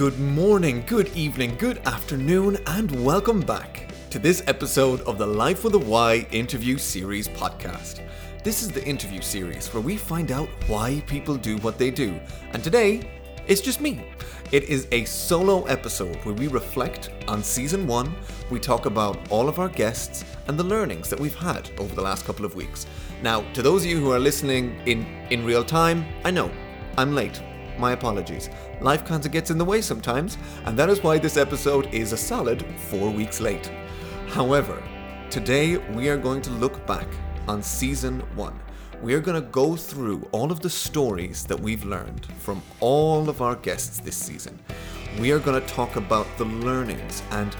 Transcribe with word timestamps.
Good 0.00 0.18
morning, 0.18 0.82
good 0.86 1.14
evening, 1.14 1.56
good 1.58 1.76
afternoon, 1.86 2.56
and 2.68 3.04
welcome 3.04 3.40
back 3.42 3.92
to 4.08 4.18
this 4.18 4.42
episode 4.46 5.02
of 5.02 5.18
the 5.18 5.26
Life 5.26 5.62
with 5.62 5.74
a 5.74 5.78
Why 5.78 6.26
interview 6.30 6.78
series 6.78 7.28
podcast. 7.28 8.00
This 8.42 8.62
is 8.62 8.70
the 8.70 8.82
interview 8.82 9.20
series 9.20 9.68
where 9.74 9.82
we 9.82 9.98
find 9.98 10.32
out 10.32 10.48
why 10.68 11.02
people 11.06 11.36
do 11.36 11.58
what 11.58 11.76
they 11.76 11.90
do, 11.90 12.18
and 12.54 12.64
today 12.64 13.10
it's 13.46 13.60
just 13.60 13.82
me. 13.82 14.02
It 14.52 14.64
is 14.70 14.88
a 14.90 15.04
solo 15.04 15.64
episode 15.64 16.16
where 16.24 16.34
we 16.34 16.46
reflect 16.46 17.10
on 17.28 17.42
season 17.42 17.86
one, 17.86 18.16
we 18.50 18.58
talk 18.58 18.86
about 18.86 19.30
all 19.30 19.50
of 19.50 19.58
our 19.58 19.68
guests 19.68 20.24
and 20.48 20.58
the 20.58 20.64
learnings 20.64 21.10
that 21.10 21.20
we've 21.20 21.36
had 21.36 21.70
over 21.78 21.94
the 21.94 22.00
last 22.00 22.24
couple 22.24 22.46
of 22.46 22.54
weeks. 22.54 22.86
Now, 23.22 23.42
to 23.52 23.60
those 23.60 23.84
of 23.84 23.90
you 23.90 24.00
who 24.00 24.12
are 24.12 24.18
listening 24.18 24.80
in, 24.86 25.04
in 25.28 25.44
real 25.44 25.62
time, 25.62 26.06
I 26.24 26.30
know 26.30 26.50
I'm 26.96 27.14
late. 27.14 27.42
My 27.80 27.92
apologies. 27.92 28.50
Life 28.82 29.06
kinda 29.06 29.30
gets 29.30 29.50
in 29.50 29.56
the 29.56 29.64
way 29.64 29.80
sometimes, 29.80 30.36
and 30.66 30.78
that 30.78 30.90
is 30.90 31.02
why 31.02 31.16
this 31.16 31.38
episode 31.38 31.86
is 31.94 32.12
a 32.12 32.16
solid 32.16 32.62
four 32.90 33.08
weeks 33.08 33.40
late. 33.40 33.72
However, 34.28 34.82
today 35.30 35.78
we 35.94 36.10
are 36.10 36.18
going 36.18 36.42
to 36.42 36.50
look 36.50 36.86
back 36.86 37.06
on 37.48 37.62
season 37.62 38.20
one. 38.34 38.60
We 39.02 39.14
are 39.14 39.20
going 39.20 39.42
to 39.42 39.48
go 39.48 39.76
through 39.76 40.28
all 40.30 40.52
of 40.52 40.60
the 40.60 40.68
stories 40.68 41.46
that 41.46 41.58
we've 41.58 41.86
learned 41.86 42.26
from 42.38 42.62
all 42.80 43.30
of 43.30 43.40
our 43.40 43.54
guests 43.54 43.98
this 43.98 44.16
season. 44.16 44.58
We 45.18 45.32
are 45.32 45.38
going 45.38 45.58
to 45.58 45.66
talk 45.66 45.96
about 45.96 46.26
the 46.36 46.44
learnings 46.44 47.22
and 47.30 47.56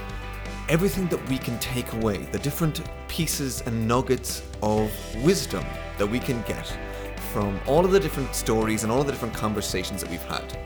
everything 0.69 1.09
that 1.09 1.28
we 1.30 1.39
can 1.39 1.59
take 1.61 1.91
away, 1.95 2.19
the 2.30 2.39
different 2.41 2.83
pieces 3.09 3.62
and 3.64 3.89
nuggets 3.89 4.42
of 4.62 4.92
wisdom 5.25 5.64
that 5.97 6.06
we 6.06 6.19
can 6.19 6.42
get 6.42 6.70
from 7.33 7.61
all 7.66 7.84
of 7.84 7.92
the 7.92 8.00
different 8.00 8.34
stories 8.34 8.83
and 8.83 8.92
all 8.92 9.00
of 9.00 9.06
the 9.06 9.12
different 9.12 9.34
conversations 9.34 10.00
that 10.00 10.11
we've 10.11 10.23
had. 10.23 10.59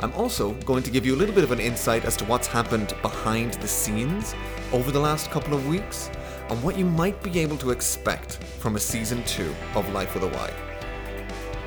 I'm 0.00 0.12
also 0.12 0.52
going 0.64 0.82
to 0.82 0.90
give 0.90 1.06
you 1.06 1.14
a 1.14 1.16
little 1.16 1.34
bit 1.34 1.44
of 1.44 1.52
an 1.52 1.60
insight 1.60 2.04
as 2.04 2.16
to 2.18 2.24
what's 2.26 2.46
happened 2.46 2.94
behind 3.02 3.54
the 3.54 3.68
scenes 3.68 4.34
over 4.72 4.90
the 4.90 5.00
last 5.00 5.30
couple 5.30 5.54
of 5.54 5.66
weeks 5.66 6.10
and 6.48 6.62
what 6.62 6.78
you 6.78 6.84
might 6.84 7.22
be 7.22 7.40
able 7.40 7.56
to 7.58 7.70
expect 7.70 8.34
from 8.60 8.76
a 8.76 8.80
season 8.80 9.24
two 9.24 9.54
of 9.74 9.88
Life 9.92 10.14
with 10.14 10.24
a 10.24 10.28
Y. 10.28 10.52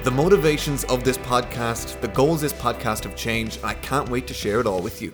The 0.04 0.12
motivations 0.12 0.86
of 0.86 1.04
this 1.04 1.18
podcast, 1.18 2.00
the 2.00 2.08
goals 2.08 2.42
of 2.42 2.52
this 2.52 2.62
podcast 2.62 3.04
have 3.04 3.16
changed, 3.16 3.58
and 3.58 3.66
I 3.66 3.74
can't 3.74 4.08
wait 4.08 4.28
to 4.28 4.34
share 4.34 4.62
it 4.62 4.68
all 4.68 4.82
with 4.82 5.02
you. 5.02 5.14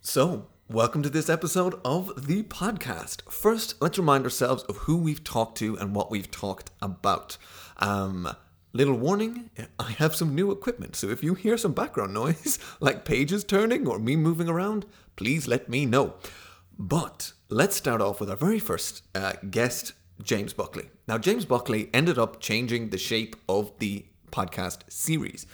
So, 0.00 0.46
welcome 0.68 1.00
to 1.00 1.08
this 1.08 1.28
episode 1.28 1.78
of 1.84 2.26
the 2.26 2.42
podcast. 2.42 3.22
First, 3.30 3.80
let's 3.80 3.98
remind 3.98 4.24
ourselves 4.24 4.64
of 4.64 4.76
who 4.78 4.96
we've 4.96 5.22
talked 5.22 5.58
to 5.58 5.76
and 5.76 5.94
what 5.94 6.10
we've 6.10 6.30
talked 6.30 6.70
about. 6.82 7.36
Um, 7.78 8.28
little 8.72 8.96
warning 8.96 9.50
I 9.78 9.92
have 9.92 10.16
some 10.16 10.34
new 10.34 10.50
equipment, 10.50 10.96
so 10.96 11.08
if 11.08 11.22
you 11.22 11.34
hear 11.34 11.56
some 11.56 11.72
background 11.72 12.14
noise, 12.14 12.58
like 12.80 13.04
pages 13.04 13.44
turning 13.44 13.86
or 13.86 13.98
me 13.98 14.16
moving 14.16 14.48
around, 14.48 14.86
please 15.14 15.46
let 15.46 15.68
me 15.68 15.86
know. 15.86 16.14
But 16.78 17.32
let's 17.48 17.76
start 17.76 18.00
off 18.00 18.18
with 18.18 18.28
our 18.28 18.36
very 18.36 18.58
first 18.58 19.02
uh, 19.14 19.34
guest, 19.48 19.92
James 20.22 20.52
Buckley. 20.52 20.90
Now, 21.06 21.18
James 21.18 21.44
Buckley 21.44 21.90
ended 21.94 22.18
up 22.18 22.40
changing 22.40 22.90
the 22.90 22.98
shape 22.98 23.36
of 23.48 23.78
the 23.78 24.06
podcast 24.32 24.80
series 24.88 25.46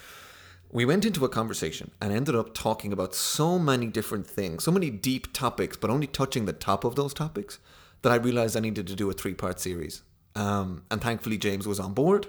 we 0.73 0.87
went 0.87 1.05
into 1.05 1.25
a 1.25 1.29
conversation 1.29 1.91
and 2.01 2.13
ended 2.13 2.35
up 2.35 2.55
talking 2.55 2.95
about 2.95 3.15
so 3.15 3.59
many 3.59 3.87
different 3.87 4.27
things, 4.27 4.65
so 4.65 4.71
many 4.73 4.89
deep 4.89 5.33
topics, 5.35 5.77
but 5.77 5.91
only 5.91 6.07
touching 6.07 6.47
the 6.47 6.53
top 6.55 6.83
of 6.85 6.97
those 6.97 7.13
topics, 7.13 7.59
that 8.01 8.11
I 8.11 8.17
realized 8.17 8.57
I 8.57 8.61
needed 8.61 8.87
to 8.87 8.97
do 8.97 9.11
a 9.11 9.13
three 9.13 9.35
part 9.35 9.61
series. 9.61 10.03
Um, 10.35 10.85
and 10.91 11.01
thankfully, 11.01 11.37
James 11.37 11.69
was 11.69 11.79
on 11.79 11.93
board. 11.93 12.27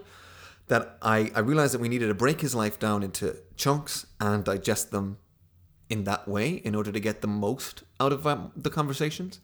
That 0.68 0.98
I, 1.02 1.32
I 1.36 1.40
realized 1.40 1.74
that 1.74 1.82
we 1.82 1.90
needed 1.90 2.08
to 2.08 2.14
break 2.14 2.42
his 2.42 2.56
life 2.56 2.80
down 2.80 3.04
into 3.04 3.38
chunks 3.58 4.06
and 4.20 4.44
digest 4.44 4.92
them 4.92 5.18
in 5.90 6.06
that 6.06 6.28
way 6.28 6.52
in 6.52 6.74
order 6.74 6.92
to 6.92 7.00
get 7.00 7.22
the 7.22 7.28
most 7.28 7.84
out 8.00 8.14
of 8.14 8.26
um, 8.26 8.52
the 8.56 8.70
conversations. 8.70 9.40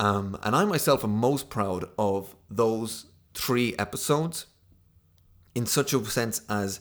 Um, 0.00 0.38
and 0.42 0.54
I 0.54 0.64
myself 0.64 1.04
am 1.04 1.10
most 1.10 1.48
proud 1.48 1.86
of 1.98 2.36
those 2.50 3.06
three 3.34 3.74
episodes 3.78 4.46
in 5.54 5.64
such 5.64 5.92
a 5.92 6.04
sense 6.04 6.42
as 6.48 6.80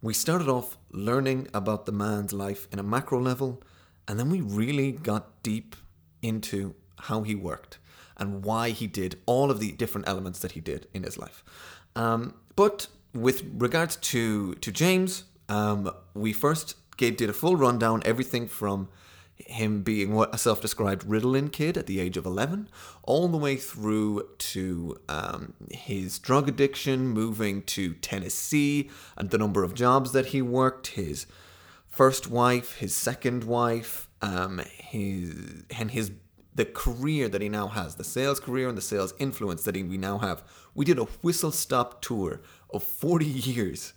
we 0.00 0.14
started 0.14 0.48
off 0.48 0.77
learning 0.90 1.48
about 1.52 1.86
the 1.86 1.92
man's 1.92 2.32
life 2.32 2.66
in 2.72 2.78
a 2.78 2.82
macro 2.82 3.20
level, 3.20 3.62
and 4.06 4.18
then 4.18 4.30
we 4.30 4.40
really 4.40 4.92
got 4.92 5.42
deep 5.42 5.76
into 6.22 6.74
how 7.00 7.22
he 7.22 7.34
worked 7.34 7.78
and 8.16 8.44
why 8.44 8.70
he 8.70 8.86
did 8.86 9.16
all 9.26 9.50
of 9.50 9.60
the 9.60 9.72
different 9.72 10.08
elements 10.08 10.40
that 10.40 10.52
he 10.52 10.60
did 10.60 10.88
in 10.92 11.02
his 11.04 11.16
life. 11.16 11.44
Um, 11.94 12.34
but 12.56 12.88
with 13.14 13.44
regards 13.54 13.96
to 13.96 14.54
to 14.56 14.72
James, 14.72 15.24
um, 15.48 15.90
we 16.14 16.32
first 16.32 16.76
gave, 16.96 17.16
did 17.16 17.30
a 17.30 17.32
full 17.32 17.56
rundown, 17.56 18.02
everything 18.04 18.48
from 18.48 18.88
him 19.46 19.82
being 19.82 20.14
what 20.14 20.34
a 20.34 20.38
self-described 20.38 21.06
Ritalin 21.06 21.52
kid 21.52 21.76
at 21.76 21.86
the 21.86 22.00
age 22.00 22.16
of 22.16 22.26
11, 22.26 22.68
all 23.02 23.28
the 23.28 23.38
way 23.38 23.56
through 23.56 24.28
to 24.38 24.96
um, 25.08 25.54
his 25.70 26.18
drug 26.18 26.48
addiction, 26.48 27.08
moving 27.08 27.62
to 27.62 27.94
Tennessee, 27.94 28.90
and 29.16 29.30
the 29.30 29.38
number 29.38 29.62
of 29.62 29.74
jobs 29.74 30.12
that 30.12 30.26
he 30.26 30.42
worked, 30.42 30.88
his 30.88 31.26
first 31.86 32.28
wife, 32.28 32.76
his 32.76 32.94
second 32.94 33.44
wife, 33.44 34.08
um, 34.20 34.60
his 34.76 35.64
and 35.78 35.90
his 35.90 36.10
the 36.54 36.64
career 36.64 37.28
that 37.28 37.40
he 37.40 37.48
now 37.48 37.68
has, 37.68 37.94
the 37.94 38.04
sales 38.04 38.40
career 38.40 38.68
and 38.68 38.76
the 38.76 38.82
sales 38.82 39.14
influence 39.20 39.62
that 39.62 39.76
he, 39.76 39.84
we 39.84 39.96
now 39.96 40.18
have. 40.18 40.42
We 40.74 40.84
did 40.84 40.98
a 40.98 41.04
whistle 41.22 41.52
stop 41.52 42.02
tour 42.02 42.40
of 42.70 42.82
40 42.82 43.24
years 43.24 43.92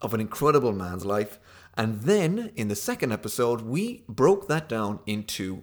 of 0.00 0.14
an 0.14 0.20
incredible 0.20 0.72
man's 0.72 1.04
life 1.04 1.40
and 1.78 2.02
then 2.02 2.50
in 2.56 2.66
the 2.66 2.74
second 2.74 3.12
episode, 3.12 3.62
we 3.62 4.02
broke 4.08 4.48
that 4.48 4.68
down 4.68 4.98
into 5.06 5.62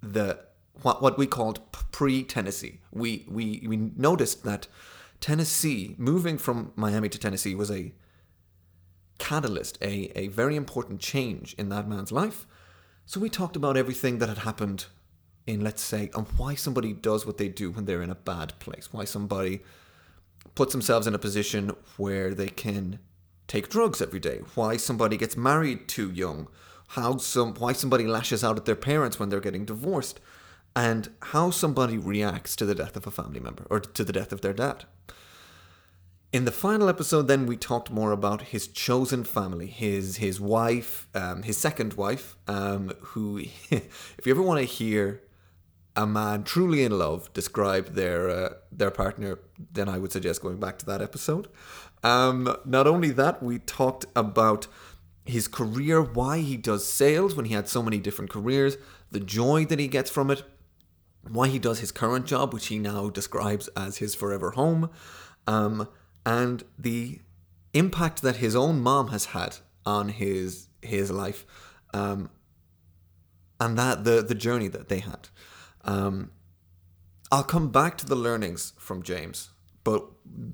the 0.00 0.38
what, 0.82 1.02
what 1.02 1.18
we 1.18 1.26
called 1.26 1.60
pre 1.90 2.22
Tennessee. 2.22 2.80
We, 2.92 3.26
we, 3.28 3.64
we 3.66 3.76
noticed 3.76 4.44
that 4.44 4.68
Tennessee, 5.20 5.96
moving 5.98 6.38
from 6.38 6.72
Miami 6.76 7.08
to 7.08 7.18
Tennessee, 7.18 7.56
was 7.56 7.72
a 7.72 7.92
catalyst, 9.18 9.78
a, 9.82 10.12
a 10.16 10.28
very 10.28 10.54
important 10.54 11.00
change 11.00 11.54
in 11.54 11.70
that 11.70 11.88
man's 11.88 12.12
life. 12.12 12.46
So 13.04 13.18
we 13.18 13.28
talked 13.28 13.56
about 13.56 13.76
everything 13.76 14.18
that 14.18 14.28
had 14.28 14.38
happened 14.38 14.86
in, 15.44 15.62
let's 15.62 15.82
say, 15.82 16.10
and 16.14 16.26
why 16.36 16.54
somebody 16.54 16.92
does 16.92 17.26
what 17.26 17.38
they 17.38 17.48
do 17.48 17.72
when 17.72 17.84
they're 17.84 18.02
in 18.02 18.10
a 18.10 18.16
bad 18.16 18.56
place, 18.60 18.92
why 18.92 19.04
somebody 19.04 19.62
puts 20.54 20.72
themselves 20.72 21.06
in 21.08 21.14
a 21.14 21.18
position 21.18 21.72
where 21.96 22.32
they 22.32 22.48
can 22.48 23.00
take 23.48 23.68
drugs 23.68 24.02
every 24.02 24.20
day, 24.20 24.40
why 24.54 24.76
somebody 24.76 25.16
gets 25.16 25.36
married 25.36 25.88
too 25.88 26.10
young, 26.10 26.48
how 26.88 27.16
some 27.16 27.54
why 27.54 27.72
somebody 27.72 28.06
lashes 28.06 28.44
out 28.44 28.56
at 28.56 28.64
their 28.64 28.76
parents 28.76 29.18
when 29.18 29.28
they're 29.28 29.40
getting 29.40 29.64
divorced, 29.64 30.20
and 30.74 31.10
how 31.22 31.50
somebody 31.50 31.98
reacts 31.98 32.56
to 32.56 32.64
the 32.64 32.74
death 32.74 32.96
of 32.96 33.06
a 33.06 33.10
family 33.10 33.40
member 33.40 33.66
or 33.70 33.80
to 33.80 34.04
the 34.04 34.12
death 34.12 34.32
of 34.32 34.40
their 34.40 34.52
dad. 34.52 34.84
In 36.32 36.44
the 36.44 36.52
final 36.52 36.88
episode, 36.88 37.28
then 37.28 37.46
we 37.46 37.56
talked 37.56 37.90
more 37.90 38.12
about 38.12 38.42
his 38.42 38.68
chosen 38.68 39.24
family, 39.24 39.68
his 39.68 40.16
his 40.16 40.40
wife, 40.40 41.08
um, 41.14 41.42
his 41.42 41.56
second 41.56 41.94
wife, 41.94 42.36
um, 42.46 42.92
who, 43.00 43.38
if 43.70 44.20
you 44.24 44.32
ever 44.32 44.42
want 44.42 44.60
to 44.60 44.66
hear 44.66 45.22
a 45.96 46.06
man 46.06 46.44
truly 46.44 46.84
in 46.84 46.98
love 46.98 47.32
describe 47.32 47.94
their 47.94 48.28
uh, 48.28 48.52
their 48.70 48.90
partner, 48.90 49.38
then 49.72 49.88
I 49.88 49.98
would 49.98 50.12
suggest 50.12 50.42
going 50.42 50.60
back 50.60 50.78
to 50.80 50.86
that 50.86 51.00
episode. 51.00 51.48
Um, 52.06 52.56
not 52.64 52.86
only 52.86 53.10
that, 53.10 53.42
we 53.42 53.58
talked 53.58 54.06
about 54.14 54.68
his 55.24 55.48
career, 55.48 56.00
why 56.00 56.38
he 56.38 56.56
does 56.56 56.86
sales 56.88 57.34
when 57.34 57.46
he 57.46 57.54
had 57.54 57.68
so 57.68 57.82
many 57.82 57.98
different 57.98 58.30
careers, 58.30 58.76
the 59.10 59.18
joy 59.18 59.64
that 59.64 59.80
he 59.80 59.88
gets 59.88 60.08
from 60.08 60.30
it, 60.30 60.44
why 61.28 61.48
he 61.48 61.58
does 61.58 61.80
his 61.80 61.90
current 61.90 62.24
job, 62.24 62.54
which 62.54 62.68
he 62.68 62.78
now 62.78 63.10
describes 63.10 63.66
as 63.76 63.96
his 63.96 64.14
forever 64.14 64.52
home, 64.52 64.88
um, 65.48 65.88
and 66.24 66.62
the 66.78 67.18
impact 67.74 68.22
that 68.22 68.36
his 68.36 68.54
own 68.54 68.80
mom 68.80 69.08
has 69.08 69.26
had 69.26 69.56
on 69.84 70.10
his 70.10 70.68
his 70.82 71.10
life, 71.10 71.44
um, 71.92 72.30
and 73.58 73.76
that 73.76 74.04
the 74.04 74.22
the 74.22 74.36
journey 74.36 74.68
that 74.68 74.88
they 74.88 75.00
had. 75.00 75.28
Um, 75.84 76.30
I'll 77.32 77.42
come 77.42 77.70
back 77.70 77.98
to 77.98 78.06
the 78.06 78.14
learnings 78.14 78.74
from 78.78 79.02
James 79.02 79.50
but 79.86 80.04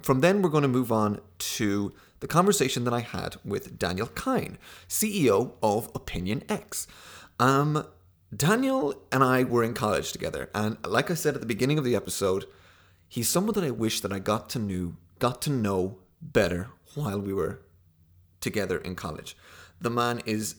from 0.03 0.21
then, 0.21 0.43
we're 0.43 0.51
going 0.51 0.63
to 0.63 0.69
move 0.69 0.93
on 0.93 1.21
to 1.39 1.93
the 2.21 2.29
conversation 2.29 2.85
that 2.85 2.95
I 2.95 3.01
had 3.01 3.37
with 3.45 3.79
Daniel 3.79 4.07
Kyne, 4.07 4.59
CEO 4.89 5.53
of 5.63 5.91
Opinion 5.95 6.43
X. 6.49 6.87
Um, 7.39 7.87
Daniel 8.35 8.95
and 9.11 9.23
I 9.23 9.45
were 9.45 9.65
in 9.65 9.75
college 9.75 10.13
together, 10.13 10.49
and 10.55 10.79
like 10.87 11.11
I 11.11 11.15
said 11.15 11.35
at 11.35 11.41
the 11.41 11.47
beginning 11.47 11.79
of 11.79 11.85
the 11.85 11.97
episode, 11.97 12.47
he's 13.09 13.29
someone 13.29 13.55
that 13.55 13.65
I 13.65 13.71
wish 13.71 14.01
that 14.01 14.13
I 14.13 14.21
got 14.21 14.49
to 14.51 14.59
know, 14.59 14.95
got 15.19 15.43
to 15.43 15.51
know 15.51 15.99
better 16.21 16.69
while 16.95 17.19
we 17.19 17.35
were 17.35 17.61
together 18.41 18.79
in 18.79 18.95
college. 18.95 19.37
The 19.81 19.91
man 19.91 20.23
is 20.25 20.57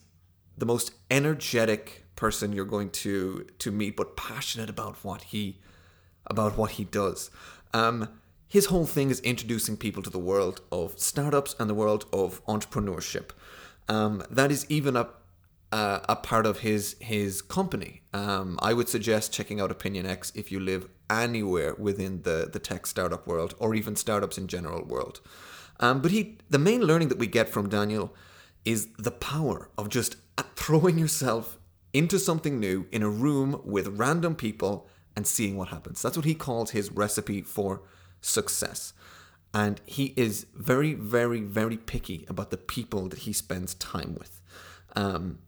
the 0.57 0.65
most 0.65 0.93
energetic 1.09 2.05
person 2.15 2.53
you're 2.53 2.65
going 2.65 2.89
to 2.89 3.47
to 3.59 3.71
meet, 3.71 3.95
but 3.95 4.15
passionate 4.15 4.69
about 4.69 5.03
what 5.03 5.23
he 5.23 5.59
about 6.27 6.57
what 6.57 6.71
he 6.71 6.83
does. 6.83 7.31
Um, 7.73 8.09
his 8.47 8.67
whole 8.67 8.85
thing 8.85 9.09
is 9.09 9.19
introducing 9.21 9.77
people 9.77 10.03
to 10.03 10.09
the 10.09 10.19
world 10.19 10.61
of 10.71 10.99
startups 10.99 11.55
and 11.59 11.69
the 11.69 11.73
world 11.73 12.05
of 12.13 12.45
entrepreneurship. 12.45 13.31
Um, 13.89 14.23
that 14.29 14.51
is 14.51 14.65
even 14.69 14.95
a 14.95 15.09
uh, 15.71 16.01
a 16.07 16.15
part 16.15 16.45
of 16.45 16.59
his 16.59 16.95
his 16.99 17.41
company. 17.41 18.03
Um, 18.13 18.59
I 18.61 18.73
would 18.73 18.87
suggest 18.87 19.33
checking 19.33 19.59
out 19.59 19.71
Opinion 19.71 20.05
X 20.05 20.31
if 20.35 20.51
you 20.51 20.59
live 20.59 20.87
anywhere 21.09 21.73
within 21.73 22.21
the 22.21 22.47
the 22.51 22.59
tech 22.59 22.85
startup 22.85 23.25
world 23.25 23.55
or 23.57 23.73
even 23.73 23.95
startups 23.95 24.37
in 24.37 24.47
general 24.47 24.85
world. 24.85 25.19
Um, 25.79 26.01
but 26.01 26.11
he, 26.11 26.37
the 26.49 26.59
main 26.59 26.81
learning 26.83 27.07
that 27.07 27.17
we 27.17 27.25
get 27.25 27.49
from 27.49 27.69
Daniel 27.69 28.13
is 28.63 28.87
the 28.99 29.11
power 29.11 29.69
of 29.77 29.89
just 29.89 30.15
throwing 30.55 30.99
yourself 30.99 31.57
into 31.91 32.19
something 32.19 32.59
new 32.59 32.85
in 32.91 33.03
a 33.03 33.09
room 33.09 33.59
with 33.63 33.99
random 33.99 34.35
people 34.35 34.87
and 35.15 35.27
seeing 35.27 35.57
what 35.57 35.69
happens. 35.69 36.01
That's 36.01 36.17
what 36.17 36.25
he 36.25 36.35
calls 36.35 36.71
his 36.71 36.91
recipe 36.91 37.41
for 37.41 37.81
success. 38.23 38.93
And 39.53 39.79
he 39.85 40.13
is 40.17 40.47
very, 40.55 40.93
very, 40.95 41.41
very 41.41 41.77
picky 41.77 42.25
about 42.27 42.49
the 42.49 42.57
people 42.57 43.07
that 43.09 43.19
he 43.19 43.33
spends 43.33 43.75
time 43.75 44.15
with. 44.15 44.41
Um, 44.95 45.39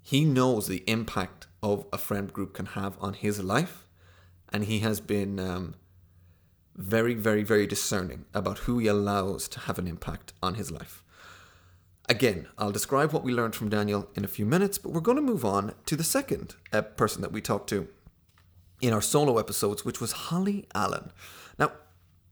he 0.00 0.24
knows 0.24 0.66
the 0.66 0.84
impact 0.86 1.46
of 1.62 1.86
a 1.92 1.98
friend 1.98 2.32
group 2.32 2.54
can 2.54 2.66
have 2.66 2.96
on 3.00 3.14
his 3.14 3.42
life, 3.42 3.86
and 4.52 4.64
he 4.64 4.80
has 4.80 5.00
been 5.00 5.38
um, 5.38 5.74
very, 6.76 7.14
very, 7.14 7.42
very 7.42 7.66
discerning 7.66 8.24
about 8.34 8.60
who 8.60 8.78
he 8.78 8.86
allows 8.86 9.48
to 9.48 9.60
have 9.60 9.78
an 9.78 9.86
impact 9.86 10.32
on 10.42 10.54
his 10.54 10.70
life. 10.70 11.02
Again, 12.08 12.48
I'll 12.58 12.72
describe 12.72 13.12
what 13.12 13.24
we 13.24 13.32
learned 13.32 13.54
from 13.54 13.70
Daniel 13.70 14.10
in 14.14 14.24
a 14.24 14.28
few 14.28 14.44
minutes, 14.44 14.76
but 14.76 14.92
we're 14.92 15.00
going 15.00 15.16
to 15.16 15.22
move 15.22 15.44
on 15.44 15.74
to 15.86 15.96
the 15.96 16.04
second 16.04 16.54
uh, 16.72 16.82
person 16.82 17.22
that 17.22 17.32
we 17.32 17.40
talked 17.40 17.68
to 17.70 17.88
in 18.82 18.92
our 18.92 19.00
solo 19.00 19.38
episodes, 19.38 19.84
which 19.84 20.00
was 20.00 20.12
Holly 20.12 20.66
Allen. 20.74 21.12
Now, 21.58 21.72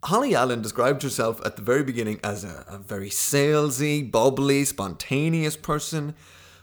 Holly 0.05 0.35
Allen 0.35 0.63
described 0.63 1.03
herself 1.03 1.41
at 1.45 1.55
the 1.57 1.63
very 1.63 1.85
beginning 1.85 2.19
as 2.25 2.43
a, 2.43 2.65
a 2.69 2.79
very 2.79 3.09
salesy, 3.09 4.11
bubbly, 4.11 4.65
spontaneous 4.65 5.57
person, 5.57 6.15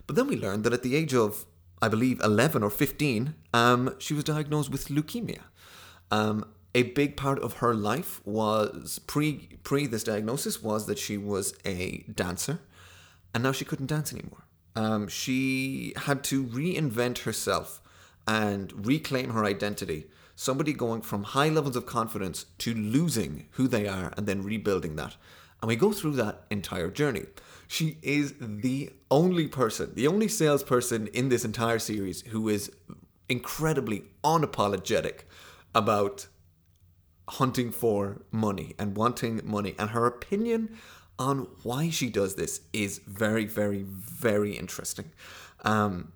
but 0.07 0.17
then 0.17 0.27
we 0.27 0.35
learned 0.35 0.65
that 0.65 0.73
at 0.73 0.83
the 0.83 0.95
age 0.95 1.13
of, 1.13 1.45
I 1.81 1.87
believe, 1.87 2.19
11 2.21 2.63
or 2.63 2.69
15, 2.69 3.35
um, 3.53 3.95
she 3.97 4.13
was 4.13 4.25
diagnosed 4.25 4.71
with 4.71 4.87
leukemia. 4.87 5.39
Um, 6.11 6.45
a 6.75 6.83
big 6.83 7.15
part 7.15 7.39
of 7.39 7.53
her 7.53 7.73
life 7.73 8.21
was 8.25 8.99
pre 9.07 9.57
pre 9.63 9.87
this 9.87 10.03
diagnosis 10.03 10.61
was 10.61 10.85
that 10.85 10.99
she 10.99 11.17
was 11.17 11.53
a 11.65 12.03
dancer, 12.13 12.59
and 13.33 13.43
now 13.43 13.51
she 13.51 13.65
couldn't 13.65 13.87
dance 13.87 14.13
anymore. 14.13 14.43
Um, 14.75 15.07
she 15.07 15.93
had 15.95 16.23
to 16.25 16.45
reinvent 16.45 17.19
herself 17.19 17.81
and 18.27 18.85
reclaim 18.85 19.31
her 19.31 19.45
identity. 19.45 20.07
Somebody 20.41 20.71
going 20.71 21.01
from 21.01 21.23
high 21.23 21.49
levels 21.49 21.75
of 21.75 21.85
confidence 21.85 22.45
to 22.59 22.73
losing 22.73 23.49
who 23.51 23.67
they 23.67 23.89
are 23.89 24.13
and 24.15 24.25
then 24.25 24.41
rebuilding 24.41 24.95
that. 24.95 25.17
And 25.61 25.67
we 25.67 25.75
go 25.75 25.91
through 25.91 26.13
that 26.13 26.45
entire 26.49 26.89
journey. 26.89 27.25
She 27.67 27.97
is 28.01 28.35
the 28.39 28.93
only 29.11 29.49
person, 29.49 29.91
the 29.95 30.07
only 30.07 30.29
salesperson 30.29 31.07
in 31.07 31.27
this 31.27 31.43
entire 31.43 31.77
series 31.77 32.21
who 32.21 32.47
is 32.47 32.71
incredibly 33.27 34.03
unapologetic 34.23 35.23
about 35.75 36.27
hunting 37.27 37.69
for 37.73 38.21
money 38.31 38.75
and 38.79 38.95
wanting 38.95 39.41
money. 39.43 39.75
And 39.77 39.89
her 39.89 40.05
opinion 40.05 40.77
on 41.19 41.47
why 41.63 41.89
she 41.89 42.09
does 42.09 42.35
this 42.35 42.61
is 42.71 42.99
very, 42.99 43.43
very, 43.43 43.83
very 43.83 44.53
interesting. 44.53 45.11
Um, 45.65 46.13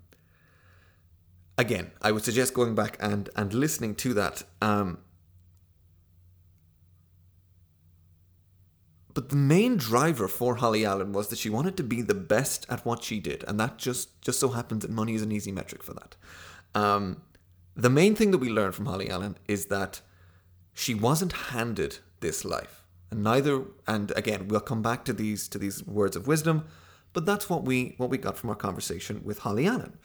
again, 1.57 1.91
I 2.01 2.11
would 2.11 2.23
suggest 2.23 2.53
going 2.53 2.75
back 2.75 2.97
and, 2.99 3.29
and 3.35 3.53
listening 3.53 3.95
to 3.95 4.13
that. 4.15 4.43
Um, 4.61 4.99
but 9.13 9.29
the 9.29 9.35
main 9.35 9.77
driver 9.77 10.27
for 10.27 10.55
Holly 10.55 10.85
Allen 10.85 11.11
was 11.13 11.27
that 11.27 11.37
she 11.37 11.49
wanted 11.49 11.77
to 11.77 11.83
be 11.83 12.01
the 12.01 12.15
best 12.15 12.65
at 12.69 12.85
what 12.85 13.03
she 13.03 13.19
did, 13.19 13.43
and 13.47 13.59
that 13.59 13.77
just 13.77 14.21
just 14.21 14.39
so 14.39 14.49
happens 14.49 14.81
that 14.81 14.91
money 14.91 15.13
is 15.13 15.21
an 15.21 15.31
easy 15.31 15.51
metric 15.51 15.83
for 15.83 15.93
that. 15.93 16.15
Um, 16.73 17.21
the 17.75 17.89
main 17.89 18.15
thing 18.15 18.31
that 18.31 18.39
we 18.39 18.49
learned 18.49 18.73
from 18.73 18.87
Holly 18.87 19.09
Allen 19.09 19.37
is 19.47 19.67
that 19.67 20.01
she 20.73 20.95
wasn't 20.95 21.33
handed 21.33 21.99
this 22.21 22.43
life, 22.43 22.83
and 23.11 23.21
neither. 23.21 23.65
And 23.87 24.11
again, 24.15 24.47
we'll 24.47 24.61
come 24.61 24.81
back 24.81 25.05
to 25.05 25.13
these 25.13 25.47
to 25.49 25.59
these 25.59 25.85
words 25.85 26.15
of 26.15 26.25
wisdom, 26.25 26.65
but 27.13 27.27
that's 27.27 27.47
what 27.49 27.63
we 27.63 27.93
what 27.97 28.09
we 28.09 28.17
got 28.17 28.35
from 28.35 28.49
our 28.49 28.55
conversation 28.55 29.21
with 29.23 29.39
Holly 29.39 29.67
Allen. 29.67 29.97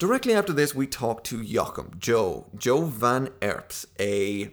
Directly 0.00 0.32
after 0.32 0.54
this, 0.54 0.74
we 0.74 0.86
talk 0.86 1.22
to 1.24 1.42
Joachim, 1.42 1.90
Joe, 1.98 2.46
Joe 2.56 2.86
Van 2.86 3.26
Erps, 3.42 3.84
a 4.00 4.50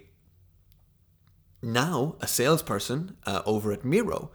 now 1.62 2.18
a 2.20 2.28
salesperson 2.28 3.16
uh, 3.26 3.44
over 3.46 3.72
at 3.72 3.86
Miro. 3.86 4.30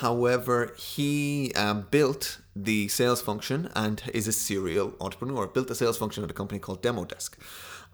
However, 0.00 0.74
he 0.78 1.52
um, 1.54 1.88
built 1.90 2.38
the 2.56 2.88
sales 2.88 3.20
function 3.20 3.68
and 3.76 4.02
is 4.14 4.26
a 4.26 4.32
serial 4.32 4.94
entrepreneur. 5.02 5.46
Built 5.46 5.68
the 5.68 5.74
sales 5.74 5.98
function 5.98 6.24
at 6.24 6.30
a 6.30 6.34
company 6.34 6.58
called 6.58 6.82
Demodesk. 6.82 7.34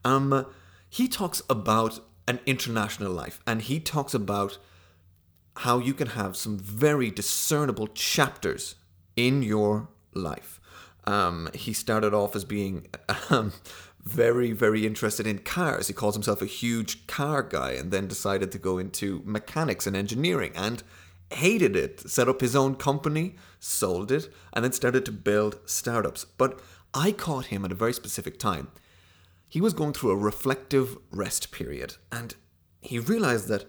Um, 0.04 0.46
he 0.88 1.08
talks 1.08 1.42
about 1.50 1.98
an 2.28 2.38
international 2.46 3.10
life 3.10 3.40
and 3.48 3.62
he 3.62 3.80
talks 3.80 4.14
about 4.14 4.58
how 5.56 5.80
you 5.80 5.92
can 5.92 6.10
have 6.10 6.36
some 6.36 6.56
very 6.56 7.10
discernible 7.10 7.88
chapters 7.88 8.76
in 9.16 9.42
your 9.42 9.88
life. 10.14 10.59
Um, 11.10 11.48
he 11.54 11.72
started 11.72 12.14
off 12.14 12.36
as 12.36 12.44
being 12.44 12.86
um, 13.30 13.52
very, 14.00 14.52
very 14.52 14.86
interested 14.86 15.26
in 15.26 15.40
cars. 15.40 15.88
He 15.88 15.92
calls 15.92 16.14
himself 16.14 16.40
a 16.40 16.46
huge 16.46 17.08
car 17.08 17.42
guy 17.42 17.72
and 17.72 17.90
then 17.90 18.06
decided 18.06 18.52
to 18.52 18.58
go 18.58 18.78
into 18.78 19.20
mechanics 19.24 19.88
and 19.88 19.96
engineering 19.96 20.52
and 20.54 20.84
hated 21.32 21.74
it. 21.74 22.08
Set 22.08 22.28
up 22.28 22.40
his 22.40 22.54
own 22.54 22.76
company, 22.76 23.34
sold 23.58 24.12
it, 24.12 24.32
and 24.52 24.64
then 24.64 24.70
started 24.70 25.04
to 25.06 25.12
build 25.12 25.58
startups. 25.64 26.24
But 26.24 26.60
I 26.94 27.10
caught 27.10 27.46
him 27.46 27.64
at 27.64 27.72
a 27.72 27.82
very 27.82 27.92
specific 27.92 28.38
time. 28.38 28.68
He 29.48 29.60
was 29.60 29.74
going 29.74 29.94
through 29.94 30.12
a 30.12 30.16
reflective 30.16 30.96
rest 31.10 31.50
period 31.50 31.96
and 32.12 32.36
he 32.80 33.00
realized 33.00 33.48
that 33.48 33.64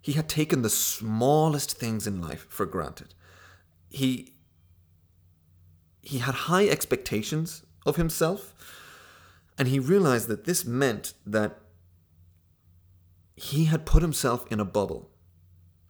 he 0.00 0.12
had 0.12 0.28
taken 0.28 0.62
the 0.62 0.70
smallest 0.70 1.72
things 1.72 2.06
in 2.06 2.22
life 2.22 2.46
for 2.48 2.64
granted. 2.64 3.12
He 3.90 4.35
he 6.06 6.18
had 6.18 6.34
high 6.34 6.68
expectations 6.68 7.62
of 7.84 7.96
himself, 7.96 8.54
and 9.58 9.66
he 9.66 9.80
realized 9.80 10.28
that 10.28 10.44
this 10.44 10.64
meant 10.64 11.14
that 11.26 11.58
he 13.34 13.64
had 13.64 13.84
put 13.84 14.02
himself 14.02 14.46
in 14.50 14.60
a 14.60 14.64
bubble. 14.64 15.10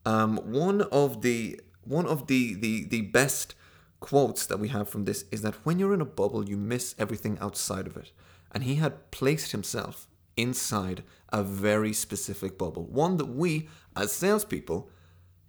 Um, 0.06 0.38
one 0.38 0.82
of 0.82 1.20
the 1.20 1.60
one 1.84 2.06
of 2.06 2.28
the, 2.28 2.54
the 2.54 2.86
the 2.86 3.02
best 3.02 3.54
quotes 4.00 4.46
that 4.46 4.58
we 4.58 4.68
have 4.68 4.88
from 4.88 5.04
this 5.04 5.26
is 5.30 5.42
that 5.42 5.54
when 5.66 5.78
you're 5.78 5.92
in 5.92 6.00
a 6.00 6.06
bubble, 6.06 6.48
you 6.48 6.56
miss 6.56 6.94
everything 6.98 7.38
outside 7.38 7.86
of 7.86 7.96
it. 7.96 8.12
And 8.52 8.64
he 8.64 8.76
had 8.76 9.10
placed 9.10 9.52
himself 9.52 10.08
inside 10.36 11.02
a 11.30 11.42
very 11.42 11.92
specific 11.92 12.56
bubble, 12.56 12.84
one 12.84 13.18
that 13.18 13.28
we, 13.28 13.68
as 13.94 14.12
salespeople, 14.12 14.88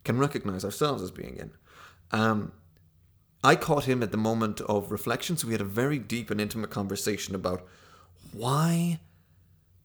can 0.03 0.17
recognize 0.17 0.65
ourselves 0.65 1.01
as 1.01 1.11
being 1.11 1.37
in. 1.37 1.51
Um, 2.11 2.51
I 3.43 3.55
caught 3.55 3.85
him 3.85 4.01
at 4.01 4.11
the 4.11 4.17
moment 4.17 4.61
of 4.61 4.91
reflection, 4.91 5.37
so 5.37 5.47
we 5.47 5.53
had 5.53 5.61
a 5.61 5.65
very 5.65 5.99
deep 5.99 6.31
and 6.31 6.41
intimate 6.41 6.69
conversation 6.69 7.35
about 7.35 7.65
why 8.31 8.99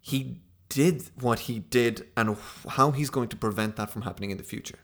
he 0.00 0.40
did 0.68 1.11
what 1.21 1.40
he 1.40 1.59
did 1.59 2.06
and 2.16 2.37
how 2.71 2.92
he's 2.92 3.11
going 3.11 3.28
to 3.28 3.37
prevent 3.37 3.76
that 3.76 3.90
from 3.90 4.02
happening 4.02 4.30
in 4.30 4.38
the 4.38 4.42
future. 4.42 4.78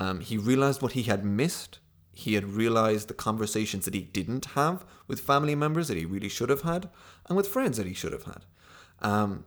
Um, 0.00 0.20
he 0.20 0.38
realized 0.38 0.80
what 0.80 0.92
he 0.92 1.02
had 1.02 1.24
missed. 1.24 1.80
He 2.12 2.34
had 2.34 2.44
realized 2.44 3.08
the 3.08 3.14
conversations 3.14 3.84
that 3.84 3.94
he 3.94 4.00
didn't 4.00 4.46
have 4.46 4.84
with 5.06 5.20
family 5.20 5.54
members 5.54 5.88
that 5.88 5.96
he 5.96 6.06
really 6.06 6.28
should 6.28 6.48
have 6.48 6.62
had, 6.62 6.88
and 7.26 7.36
with 7.36 7.46
friends 7.46 7.76
that 7.76 7.86
he 7.86 7.94
should 7.94 8.12
have 8.12 8.24
had. 8.24 8.44
Um, 9.00 9.44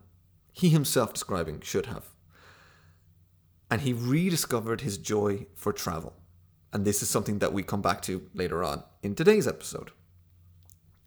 he 0.53 0.69
himself 0.69 1.13
describing 1.13 1.61
should 1.61 1.87
have. 1.87 2.09
And 3.69 3.81
he 3.81 3.93
rediscovered 3.93 4.81
his 4.81 4.97
joy 4.97 5.47
for 5.55 5.73
travel. 5.73 6.13
And 6.73 6.85
this 6.85 7.01
is 7.01 7.09
something 7.09 7.39
that 7.39 7.53
we 7.53 7.63
come 7.63 7.81
back 7.81 8.01
to 8.03 8.27
later 8.33 8.63
on 8.63 8.83
in 9.03 9.15
today's 9.15 9.47
episode. 9.47 9.91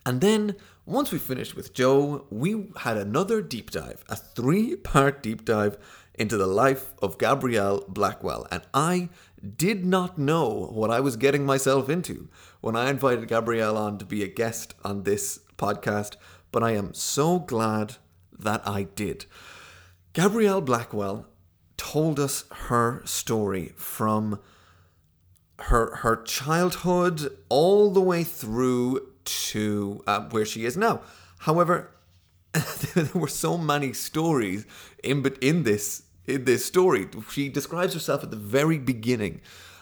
And 0.06 0.20
then, 0.20 0.56
once 0.84 1.10
we 1.10 1.18
finished 1.18 1.56
with 1.56 1.72
Joe, 1.72 2.26
we 2.28 2.68
had 2.80 2.98
another 2.98 3.40
deep 3.40 3.70
dive, 3.70 4.04
a 4.08 4.16
three 4.16 4.76
part 4.76 5.22
deep 5.22 5.46
dive 5.46 5.78
into 6.14 6.36
the 6.36 6.46
life 6.46 6.92
of 7.02 7.18
Gabrielle 7.18 7.84
Blackwell. 7.88 8.46
And 8.50 8.62
I 8.74 9.08
did 9.56 9.84
not 9.84 10.18
know 10.18 10.68
what 10.72 10.90
I 10.90 11.00
was 11.00 11.16
getting 11.16 11.46
myself 11.46 11.88
into 11.88 12.28
when 12.60 12.76
I 12.76 12.90
invited 12.90 13.28
Gabrielle 13.28 13.78
on 13.78 13.98
to 13.98 14.04
be 14.04 14.22
a 14.22 14.28
guest 14.28 14.74
on 14.84 15.02
this 15.02 15.40
podcast, 15.56 16.16
but 16.52 16.62
I 16.62 16.72
am 16.72 16.92
so 16.92 17.38
glad 17.38 17.96
that 18.38 18.66
I 18.66 18.84
did. 18.84 19.24
Gabrielle 20.12 20.60
Blackwell 20.60 21.26
told 21.76 22.20
us 22.20 22.44
her 22.68 23.02
story 23.04 23.72
from 23.76 24.38
her 25.64 25.96
her 25.96 26.16
childhood 26.16 27.36
all 27.48 27.90
the 27.90 28.00
way 28.00 28.22
through 28.22 29.08
to 29.24 30.02
uh, 30.06 30.20
where 30.30 30.44
she 30.44 30.64
is 30.64 30.76
now. 30.76 31.00
However, 31.38 31.90
there 32.94 33.08
were 33.14 33.28
so 33.28 33.56
many 33.56 33.92
stories 33.92 34.66
in 35.02 35.22
but 35.22 35.38
in 35.42 35.62
this 35.62 36.02
in 36.26 36.44
this 36.44 36.64
story. 36.64 37.08
She 37.30 37.48
describes 37.48 37.94
herself 37.94 38.22
at 38.22 38.30
the 38.30 38.36
very 38.36 38.78
beginning 38.78 39.40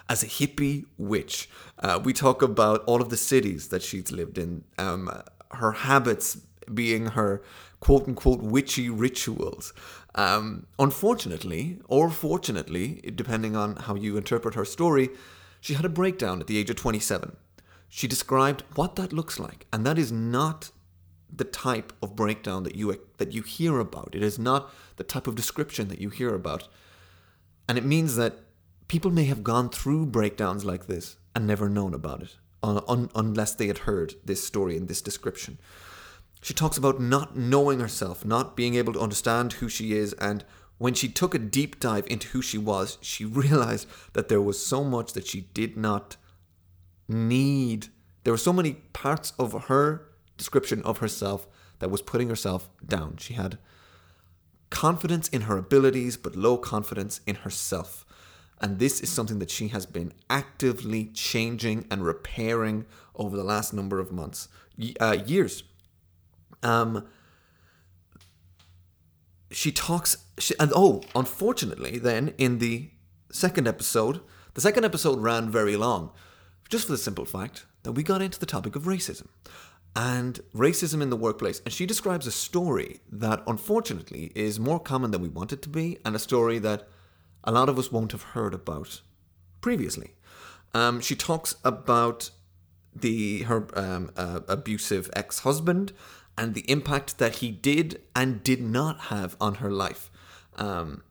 as 0.09 0.23
a 0.23 0.27
hippie 0.27 0.87
witch. 0.99 1.49
Uh, 1.79 2.01
we 2.03 2.12
talk 2.12 2.43
about 2.43 2.85
all 2.85 3.01
of 3.01 3.09
the 3.09 3.17
cities 3.17 3.69
that 3.69 3.83
she's 3.83 4.12
lived 4.12 4.39
in, 4.39 4.65
um, 4.79 5.11
her 5.53 5.73
habits 5.73 6.39
being 6.73 7.07
her 7.07 7.43
quote 7.81 8.07
unquote 8.07 8.41
witchy 8.41 8.89
rituals. 8.89 9.73
Um, 10.15 10.67
unfortunately, 10.79 11.79
or 11.89 12.11
fortunately, 12.11 13.01
depending 13.15 13.57
on 13.57 13.77
how 13.77 13.95
you 13.95 14.17
interpret 14.17 14.55
her 14.55 14.65
story, 14.65 15.09
she 15.62 15.73
had 15.73 15.87
a 15.87 15.88
breakdown 15.88 16.40
at 16.40 16.49
the 16.49 16.59
age 16.59 16.69
of 16.69 16.76
27. 16.76 17.37
She 17.88 18.07
described 18.07 18.64
what 18.75 18.97
that 18.97 19.12
looks 19.12 19.38
like, 19.38 19.66
and 19.73 19.87
that 19.87 19.99
is 19.99 20.12
not 20.12 20.71
the 21.35 21.45
type 21.45 21.95
of 22.02 22.14
breakdown 22.14 22.64
that 22.64 22.75
you 22.75 23.00
that 23.16 23.33
you 23.33 23.40
hear 23.40 23.78
about. 23.78 24.11
It 24.12 24.23
is 24.23 24.38
not 24.38 24.71
the 24.97 25.04
type 25.04 25.26
of 25.26 25.35
description 25.35 25.88
that 25.88 26.00
you 26.00 26.11
hear 26.11 26.35
about. 26.35 26.69
And 27.69 27.78
it 27.78 27.85
means 27.85 28.16
that 28.16 28.40
people 28.88 29.11
may 29.11 29.25
have 29.25 29.42
gone 29.45 29.71
through 29.71 30.07
breakdowns 30.07 30.64
like 30.64 30.87
this 30.87 31.16
and 31.35 31.47
never 31.47 31.69
known 31.69 31.95
about 31.95 32.23
it 32.23 32.37
un- 32.62 32.83
un- 32.88 33.11
unless 33.14 33.54
they 33.54 33.69
had 33.69 33.78
heard 33.78 34.14
this 34.25 34.45
story 34.45 34.76
and 34.76 34.88
this 34.88 35.02
description. 35.02 35.59
She 36.42 36.54
talks 36.54 36.76
about 36.76 37.00
not 37.00 37.37
knowing 37.37 37.78
herself, 37.78 38.25
not 38.25 38.57
being 38.57 38.75
able 38.75 38.92
to 38.95 39.00
understand 39.00 39.54
who 39.54 39.69
she 39.69 39.92
is, 39.92 40.12
and 40.14 40.45
when 40.83 40.95
she 40.95 41.07
took 41.07 41.33
a 41.33 41.39
deep 41.39 41.79
dive 41.79 42.05
into 42.09 42.27
who 42.31 42.43
she 42.43 42.59
was, 42.59 42.99
she 43.01 43.25
realized 43.25 43.87
that 44.15 44.29
there 44.29 44.43
was 44.43 44.67
so 44.67 44.83
much 44.83 45.12
that 45.12 45.25
she 45.25 45.43
did 45.55 45.77
not 45.77 46.17
need. 47.07 47.87
There 48.25 48.33
were 48.33 48.37
so 48.37 48.53
many 48.53 48.73
parts 48.93 49.33
of 49.39 49.67
her 49.69 50.09
description 50.37 50.83
of 50.83 50.99
herself 50.99 51.47
that 51.79 51.89
was 51.89 52.03
putting 52.03 52.29
herself 52.29 52.69
down. 52.85 53.17
She 53.19 53.35
had 53.35 53.59
confidence 54.71 55.29
in 55.29 55.43
her 55.43 55.57
abilities, 55.57 56.17
but 56.17 56.35
low 56.35 56.57
confidence 56.57 57.21
in 57.29 57.37
herself. 57.37 58.05
And 58.61 58.81
this 58.81 59.01
is 59.01 59.09
something 59.09 59.39
that 59.39 59.51
she 59.51 59.69
has 59.69 59.87
been 59.87 60.12
actively 60.29 61.05
changing 61.15 61.87
and 61.93 62.05
repairing 62.05 62.87
over 63.15 63.37
the 63.37 63.45
last 63.45 63.73
number 63.73 64.01
of 64.01 64.11
months, 64.11 64.49
uh, 65.01 65.19
years. 65.25 65.62
Um, 66.65 67.07
she 69.52 69.73
talks, 69.73 70.16
she, 70.38 70.54
and 70.59 70.73
oh, 70.75 71.02
unfortunately, 71.14 71.99
then 71.99 72.35
in 72.38 72.59
the 72.59 72.90
second 73.30 73.68
episode, 73.68 74.21
the 74.54 74.61
second 74.61 74.85
episode 74.85 75.21
ran 75.21 75.50
very 75.50 75.76
long, 75.76 76.12
just 76.68 76.87
for 76.87 76.92
the 76.92 76.99
simple 76.99 77.25
fact 77.25 77.66
that 77.82 77.92
we 77.92 78.02
got 78.02 78.23
into 78.23 78.38
the 78.38 78.47
topic 78.47 78.76
of 78.76 78.85
racism 78.85 79.28
and 79.94 80.40
racism 80.54 81.02
in 81.02 81.11
the 81.11 81.16
workplace. 81.16 81.61
And 81.64 81.73
she 81.73 81.87
describes 81.87 82.26
a 82.26 82.32
story 82.32 83.00
that 83.11 83.42
unfortunately 83.47 84.32
is 84.35 84.59
more 84.59 84.80
common 84.80 85.11
than 85.11 85.23
we 85.23 85.28
want 85.28 85.52
it 85.52 85.62
to 85.62 85.68
be, 85.68 85.99
and 86.04 86.16
a 86.16 86.18
story 86.18 86.59
that 86.61 86.88
a 87.44 87.52
lot 87.52 87.68
of 87.68 87.78
us 87.78 87.92
won't 87.92 88.12
have 88.12 88.23
heard 88.23 88.54
about 88.54 89.00
previously. 89.61 90.14
Um, 90.75 91.00
she 91.00 91.14
talks 91.14 91.56
about 91.64 92.30
the 92.94 93.42
her 93.42 93.66
um, 93.75 94.11
uh, 94.16 94.40
abusive 94.49 95.11
ex-husband 95.14 95.92
and 96.37 96.55
the 96.55 96.69
impact 96.71 97.19
that 97.19 97.37
he 97.37 97.51
did 97.51 98.01
and 98.17 98.43
did 98.43 98.61
not 98.61 99.01
have 99.03 99.37
on 99.41 99.57
her 99.57 99.71
life. 99.71 100.11
Um, 100.57 101.03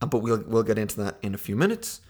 but 0.00 0.18
we'll 0.18 0.42
we'll 0.46 0.62
get 0.62 0.78
into 0.78 0.96
that 1.02 1.18
in 1.22 1.34
a 1.34 1.38
few 1.38 1.56
minutes. 1.56 2.00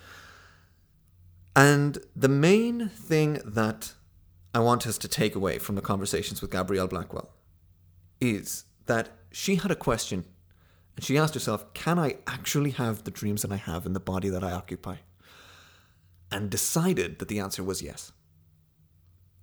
And 1.56 1.98
the 2.16 2.28
main 2.28 2.88
thing 2.88 3.40
that 3.44 3.92
I 4.52 4.58
want 4.58 4.86
us 4.86 4.98
to 4.98 5.08
take 5.08 5.34
away 5.34 5.58
from 5.58 5.76
the 5.76 5.80
conversations 5.80 6.40
with 6.40 6.50
Gabrielle 6.50 6.88
Blackwell 6.88 7.30
is 8.20 8.64
that 8.86 9.10
she 9.30 9.56
had 9.56 9.70
a 9.70 9.76
question 9.76 10.24
and 10.96 11.04
she 11.04 11.18
asked 11.18 11.34
herself, 11.34 11.72
Can 11.74 11.98
I 11.98 12.16
actually 12.26 12.70
have 12.70 13.04
the 13.04 13.10
dreams 13.10 13.42
that 13.42 13.52
I 13.52 13.56
have 13.56 13.86
in 13.86 13.92
the 13.92 14.00
body 14.00 14.28
that 14.28 14.44
I 14.44 14.52
occupy? 14.52 14.96
And 16.30 16.50
decided 16.50 17.18
that 17.18 17.28
the 17.28 17.38
answer 17.38 17.62
was 17.62 17.82
yes. 17.82 18.12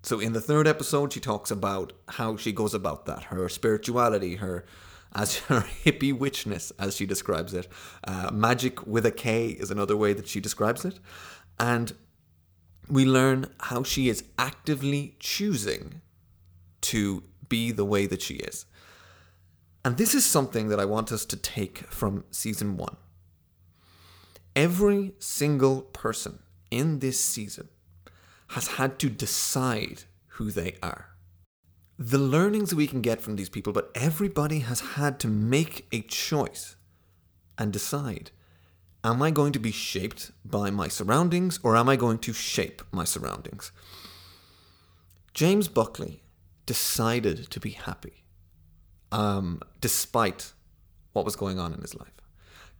So 0.03 0.19
in 0.19 0.33
the 0.33 0.41
third 0.41 0.67
episode, 0.67 1.13
she 1.13 1.19
talks 1.19 1.51
about 1.51 1.93
how 2.09 2.35
she 2.35 2.51
goes 2.51 2.73
about 2.73 3.05
that, 3.05 3.25
her 3.25 3.47
spirituality, 3.49 4.35
her 4.35 4.65
as 5.13 5.37
her 5.49 5.61
hippie 5.61 6.17
witchness, 6.17 6.71
as 6.79 6.95
she 6.95 7.05
describes 7.05 7.53
it. 7.53 7.67
Uh, 8.05 8.31
magic 8.33 8.85
with 8.87 9.05
a 9.05 9.11
K 9.11 9.49
is 9.49 9.71
another 9.71 9.95
way 9.95 10.13
that 10.13 10.27
she 10.27 10.39
describes 10.39 10.85
it. 10.85 10.99
And 11.59 11.93
we 12.89 13.05
learn 13.05 13.47
how 13.59 13.83
she 13.83 14.09
is 14.09 14.23
actively 14.37 15.15
choosing 15.19 16.01
to 16.81 17.23
be 17.47 17.71
the 17.71 17.85
way 17.85 18.07
that 18.07 18.21
she 18.21 18.35
is. 18.35 18.65
And 19.83 19.97
this 19.97 20.13
is 20.13 20.25
something 20.25 20.69
that 20.69 20.79
I 20.79 20.85
want 20.85 21.11
us 21.11 21.25
to 21.25 21.37
take 21.37 21.79
from 21.89 22.23
season 22.31 22.77
one. 22.77 22.97
Every 24.55 25.13
single 25.19 25.81
person 25.81 26.39
in 26.69 26.99
this 26.99 27.19
season 27.19 27.69
has 28.51 28.67
had 28.67 28.99
to 28.99 29.09
decide 29.09 30.03
who 30.35 30.51
they 30.51 30.75
are. 30.83 31.07
The 31.97 32.17
learnings 32.17 32.73
we 32.73 32.87
can 32.87 33.01
get 33.01 33.21
from 33.21 33.35
these 33.35 33.49
people, 33.49 33.73
but 33.73 33.91
everybody 33.95 34.59
has 34.59 34.81
had 34.95 35.19
to 35.19 35.27
make 35.27 35.87
a 35.91 36.01
choice 36.01 36.75
and 37.57 37.71
decide 37.71 38.31
am 39.03 39.21
I 39.21 39.31
going 39.31 39.51
to 39.53 39.59
be 39.59 39.71
shaped 39.71 40.31
by 40.45 40.69
my 40.69 40.87
surroundings 40.87 41.59
or 41.63 41.75
am 41.75 41.89
I 41.89 41.95
going 41.95 42.19
to 42.19 42.33
shape 42.33 42.83
my 42.91 43.03
surroundings? 43.03 43.71
James 45.33 45.67
Buckley 45.67 46.21
decided 46.67 47.49
to 47.49 47.59
be 47.59 47.71
happy 47.71 48.25
um, 49.11 49.61
despite 49.79 50.53
what 51.13 51.25
was 51.25 51.35
going 51.35 51.57
on 51.57 51.73
in 51.73 51.81
his 51.81 51.95
life. 51.95 52.21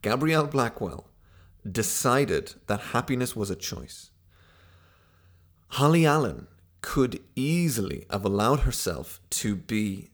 Gabrielle 0.00 0.46
Blackwell 0.46 1.08
decided 1.68 2.54
that 2.68 2.92
happiness 2.96 3.34
was 3.34 3.50
a 3.50 3.56
choice. 3.56 4.11
Holly 5.76 6.04
Allen 6.04 6.48
could 6.82 7.20
easily 7.34 8.04
have 8.10 8.26
allowed 8.26 8.60
herself 8.60 9.20
to 9.30 9.56
be 9.56 10.10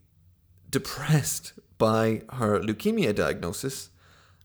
depressed 0.70 1.52
by 1.78 2.22
her 2.34 2.60
leukemia 2.60 3.12
diagnosis 3.12 3.90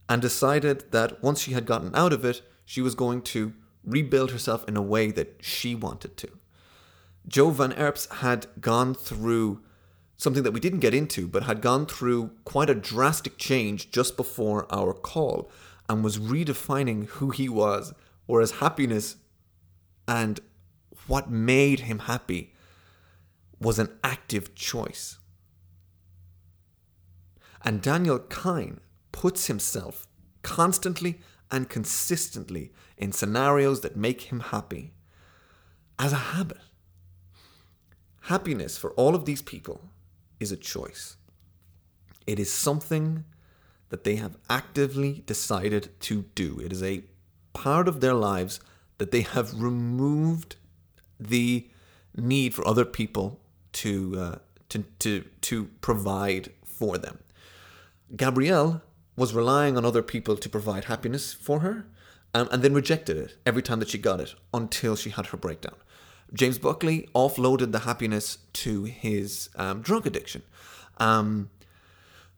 and 0.10 0.24
decided 0.24 0.92
that 0.92 1.22
once 1.22 1.40
she 1.40 1.52
had 1.54 1.68
gotten 1.68 1.94
out 1.94 2.14
of 2.14 2.26
it, 2.26 2.42
she 2.66 2.82
was 2.82 2.96
going 2.96 3.22
to 3.22 3.54
rebuild 3.84 4.32
herself 4.32 4.68
in 4.68 4.76
a 4.76 4.82
way 4.82 5.12
that 5.12 5.38
she 5.40 5.76
wanted 5.76 6.18
to. 6.18 6.30
Joe 7.28 7.52
Van 7.52 7.74
Erps 7.74 8.12
had 8.16 8.48
gone 8.60 8.96
through 8.96 9.62
something 10.18 10.42
that 10.42 10.52
we 10.52 10.60
didn't 10.60 10.80
get 10.80 10.96
into, 10.96 11.28
but 11.28 11.44
had 11.44 11.62
gone 11.62 11.86
through 11.86 12.32
quite 12.44 12.72
a 12.72 12.76
drastic 12.76 13.38
change 13.38 13.92
just 13.92 14.18
before 14.18 14.66
our 14.74 14.96
call 14.96 15.52
and 15.88 16.04
was 16.04 16.18
redefining 16.18 17.06
who 17.06 17.30
he 17.30 17.48
was, 17.48 17.94
his 18.28 18.52
happiness 18.54 19.18
and 20.08 20.40
what 21.08 21.30
made 21.30 21.82
him 21.82 22.00
happy 22.00 22.54
was 23.60 23.80
an 23.80 23.90
active 24.04 24.56
choice. 24.56 25.18
And 27.64 27.82
Daniel 27.82 28.20
Kyne 28.20 28.82
puts 29.12 29.48
himself 29.48 30.08
constantly 30.42 31.20
and 31.50 31.70
consistently 31.70 32.74
in 32.98 33.12
scenarios 33.12 33.82
that 33.82 33.96
make 33.96 34.24
him 34.24 34.42
happy 34.42 34.94
as 35.98 36.12
a 36.12 36.34
habit. 36.34 36.58
Happiness 38.22 38.78
for 38.78 38.92
all 38.92 39.16
of 39.16 39.26
these 39.26 39.42
people 39.42 39.90
is 40.40 40.52
a 40.52 40.58
choice. 40.58 41.18
It 42.26 42.40
is 42.40 42.52
something 42.52 43.26
that 43.90 44.04
they 44.04 44.16
have 44.16 44.38
actively 44.50 45.24
decided 45.26 45.90
to 46.02 46.24
do. 46.34 46.60
It 46.60 46.72
is 46.72 46.82
a 46.82 47.04
part 47.54 47.88
of 47.88 48.02
their 48.02 48.14
lives 48.14 48.60
that 48.98 49.12
they 49.12 49.22
have 49.22 49.62
removed 49.62 50.56
the 51.28 51.68
need 52.16 52.54
for 52.54 52.68
other 52.68 52.86
people 52.86 53.40
to 53.74 54.20
uh, 54.20 54.36
to 54.70 54.84
to 55.00 55.26
to 55.42 55.66
provide 55.82 56.52
for 56.66 56.98
them. 56.98 57.20
Gabrielle 58.16 58.82
was 59.16 59.34
relying 59.34 59.78
on 59.78 59.86
other 59.86 60.02
people 60.02 60.36
to 60.38 60.50
provide 60.50 60.86
happiness 60.86 61.34
for 61.34 61.60
her 61.60 61.86
um, 62.34 62.48
and 62.52 62.64
then 62.64 62.74
rejected 62.74 63.18
it 63.18 63.38
every 63.46 63.62
time 63.62 63.80
that 63.80 63.90
she 63.90 63.98
got 63.98 64.20
it 64.20 64.36
until 64.54 64.96
she 64.96 65.12
had 65.12 65.28
her 65.28 65.38
breakdown. 65.38 65.76
James 66.34 66.58
Buckley 66.58 67.08
offloaded 67.14 67.72
the 67.72 67.80
happiness 67.80 68.40
to 68.54 68.86
his 68.86 69.50
um, 69.56 69.82
drug 69.82 70.08
addiction. 70.08 70.42
Um, 70.98 71.50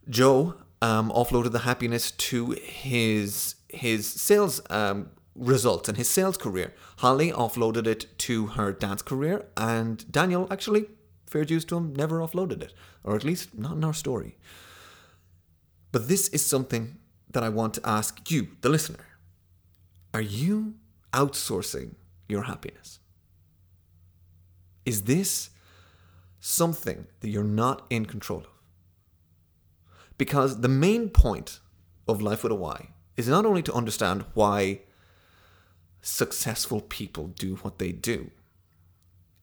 Jo 0.09 0.55
um, 0.81 1.11
offloaded 1.11 1.51
the 1.51 1.59
happiness 1.59 2.11
to 2.11 2.51
his 2.51 3.55
his 3.69 4.07
sales 4.07 4.61
um, 4.69 5.09
results 5.35 5.89
in 5.89 5.95
his 5.95 6.09
sales 6.09 6.37
career. 6.37 6.73
Holly 6.97 7.31
offloaded 7.31 7.87
it 7.87 8.17
to 8.19 8.47
her 8.47 8.71
dance 8.71 9.01
career, 9.01 9.45
and 9.57 10.09
Daniel 10.11 10.47
actually, 10.49 10.87
fair 11.27 11.45
dues 11.45 11.65
to 11.65 11.77
him, 11.77 11.93
never 11.93 12.19
offloaded 12.19 12.61
it, 12.61 12.73
or 13.03 13.15
at 13.15 13.23
least 13.23 13.57
not 13.57 13.73
in 13.73 13.83
our 13.83 13.93
story. 13.93 14.37
But 15.91 16.07
this 16.07 16.29
is 16.29 16.45
something 16.45 16.97
that 17.31 17.43
I 17.43 17.49
want 17.49 17.73
to 17.75 17.81
ask 17.87 18.31
you, 18.31 18.49
the 18.61 18.69
listener. 18.69 19.05
Are 20.13 20.21
you 20.21 20.75
outsourcing 21.13 21.95
your 22.29 22.43
happiness? 22.43 22.99
Is 24.85 25.03
this 25.03 25.49
something 26.39 27.07
that 27.19 27.29
you're 27.29 27.43
not 27.43 27.85
in 27.89 28.05
control 28.05 28.39
of? 28.39 28.47
Because 30.17 30.61
the 30.61 30.69
main 30.69 31.09
point 31.09 31.59
of 32.07 32.21
Life 32.21 32.43
with 32.43 32.51
a 32.51 32.55
Y 32.55 32.89
is 33.17 33.27
not 33.27 33.45
only 33.45 33.61
to 33.63 33.73
understand 33.73 34.25
why 34.33 34.81
successful 36.05 36.81
people 36.81 37.27
do 37.27 37.55
what 37.55 37.79
they 37.79 37.91
do, 37.91 38.29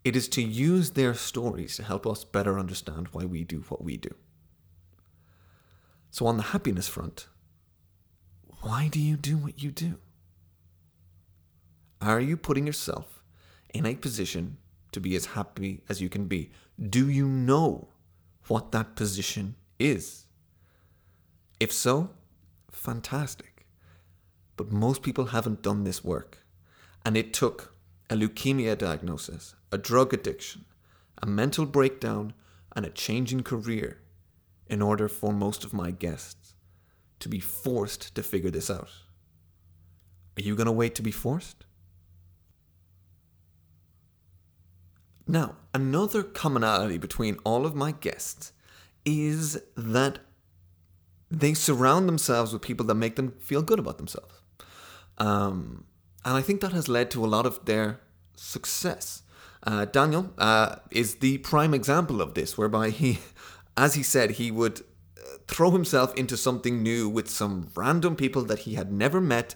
it 0.04 0.14
is 0.14 0.28
to 0.28 0.42
use 0.42 0.90
their 0.90 1.12
stories 1.12 1.76
to 1.76 1.82
help 1.82 2.06
us 2.06 2.24
better 2.24 2.58
understand 2.58 3.08
why 3.12 3.24
we 3.24 3.42
do 3.42 3.64
what 3.68 3.82
we 3.82 3.96
do. 3.96 4.14
So, 6.10 6.26
on 6.26 6.36
the 6.36 6.42
happiness 6.54 6.88
front, 6.88 7.26
why 8.60 8.88
do 8.88 9.00
you 9.00 9.16
do 9.16 9.36
what 9.36 9.62
you 9.62 9.70
do? 9.70 9.98
Are 12.00 12.20
you 12.20 12.36
putting 12.36 12.66
yourself 12.66 13.22
in 13.74 13.86
a 13.86 13.94
position 13.94 14.58
to 14.92 15.00
be 15.00 15.16
as 15.16 15.26
happy 15.26 15.82
as 15.88 16.00
you 16.00 16.08
can 16.08 16.26
be? 16.26 16.50
Do 16.80 17.08
you 17.08 17.26
know 17.26 17.88
what 18.48 18.72
that 18.72 18.94
position 18.94 19.56
is? 19.78 20.26
If 21.58 21.72
so, 21.72 22.10
fantastic. 22.70 23.66
But 24.56 24.70
most 24.70 25.02
people 25.02 25.26
haven't 25.26 25.62
done 25.62 25.84
this 25.84 26.04
work. 26.04 26.41
And 27.04 27.16
it 27.16 27.32
took 27.32 27.74
a 28.08 28.14
leukemia 28.14 28.76
diagnosis, 28.78 29.54
a 29.70 29.78
drug 29.78 30.12
addiction, 30.14 30.64
a 31.22 31.26
mental 31.26 31.66
breakdown, 31.66 32.34
and 32.74 32.86
a 32.86 32.90
change 32.90 33.32
in 33.32 33.42
career 33.42 33.98
in 34.66 34.80
order 34.80 35.08
for 35.08 35.32
most 35.32 35.64
of 35.64 35.72
my 35.72 35.90
guests 35.90 36.54
to 37.20 37.28
be 37.28 37.40
forced 37.40 38.14
to 38.14 38.22
figure 38.22 38.50
this 38.50 38.70
out. 38.70 38.88
Are 40.36 40.42
you 40.42 40.56
going 40.56 40.66
to 40.66 40.72
wait 40.72 40.94
to 40.96 41.02
be 41.02 41.10
forced? 41.10 41.64
Now, 45.26 45.56
another 45.72 46.22
commonality 46.22 46.98
between 46.98 47.38
all 47.44 47.64
of 47.64 47.74
my 47.74 47.92
guests 47.92 48.52
is 49.04 49.60
that 49.76 50.18
they 51.30 51.54
surround 51.54 52.08
themselves 52.08 52.52
with 52.52 52.62
people 52.62 52.86
that 52.86 52.94
make 52.94 53.16
them 53.16 53.32
feel 53.40 53.62
good 53.62 53.78
about 53.78 53.98
themselves. 53.98 54.42
Um, 55.18 55.84
and 56.24 56.36
I 56.36 56.42
think 56.42 56.60
that 56.60 56.72
has 56.72 56.88
led 56.88 57.10
to 57.12 57.24
a 57.24 57.26
lot 57.26 57.46
of 57.46 57.64
their 57.64 58.00
success. 58.36 59.22
Uh, 59.64 59.84
Daniel 59.84 60.32
uh, 60.38 60.76
is 60.90 61.16
the 61.16 61.38
prime 61.38 61.74
example 61.74 62.20
of 62.20 62.34
this, 62.34 62.58
whereby 62.58 62.90
he, 62.90 63.20
as 63.76 63.94
he 63.94 64.02
said, 64.02 64.32
he 64.32 64.50
would 64.50 64.80
uh, 64.80 65.38
throw 65.46 65.70
himself 65.70 66.14
into 66.14 66.36
something 66.36 66.82
new 66.82 67.08
with 67.08 67.28
some 67.28 67.68
random 67.74 68.16
people 68.16 68.42
that 68.44 68.60
he 68.60 68.74
had 68.74 68.92
never 68.92 69.20
met, 69.20 69.54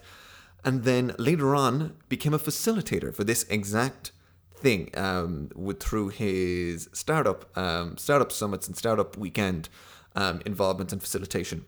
and 0.63 0.83
then 0.83 1.13
later 1.17 1.55
on 1.55 1.95
became 2.09 2.33
a 2.33 2.39
facilitator 2.39 3.13
for 3.13 3.23
this 3.23 3.43
exact 3.49 4.11
thing 4.55 4.89
um, 4.95 5.49
with 5.55 5.81
through 5.81 6.09
his 6.09 6.89
startup 6.91 7.55
um, 7.55 7.95
startup 7.95 8.31
summits 8.31 8.67
and 8.67 8.75
startup 8.75 9.15
weekend 9.15 9.69
um, 10.15 10.41
involvement 10.45 10.91
and 10.91 11.01
facilitation. 11.01 11.65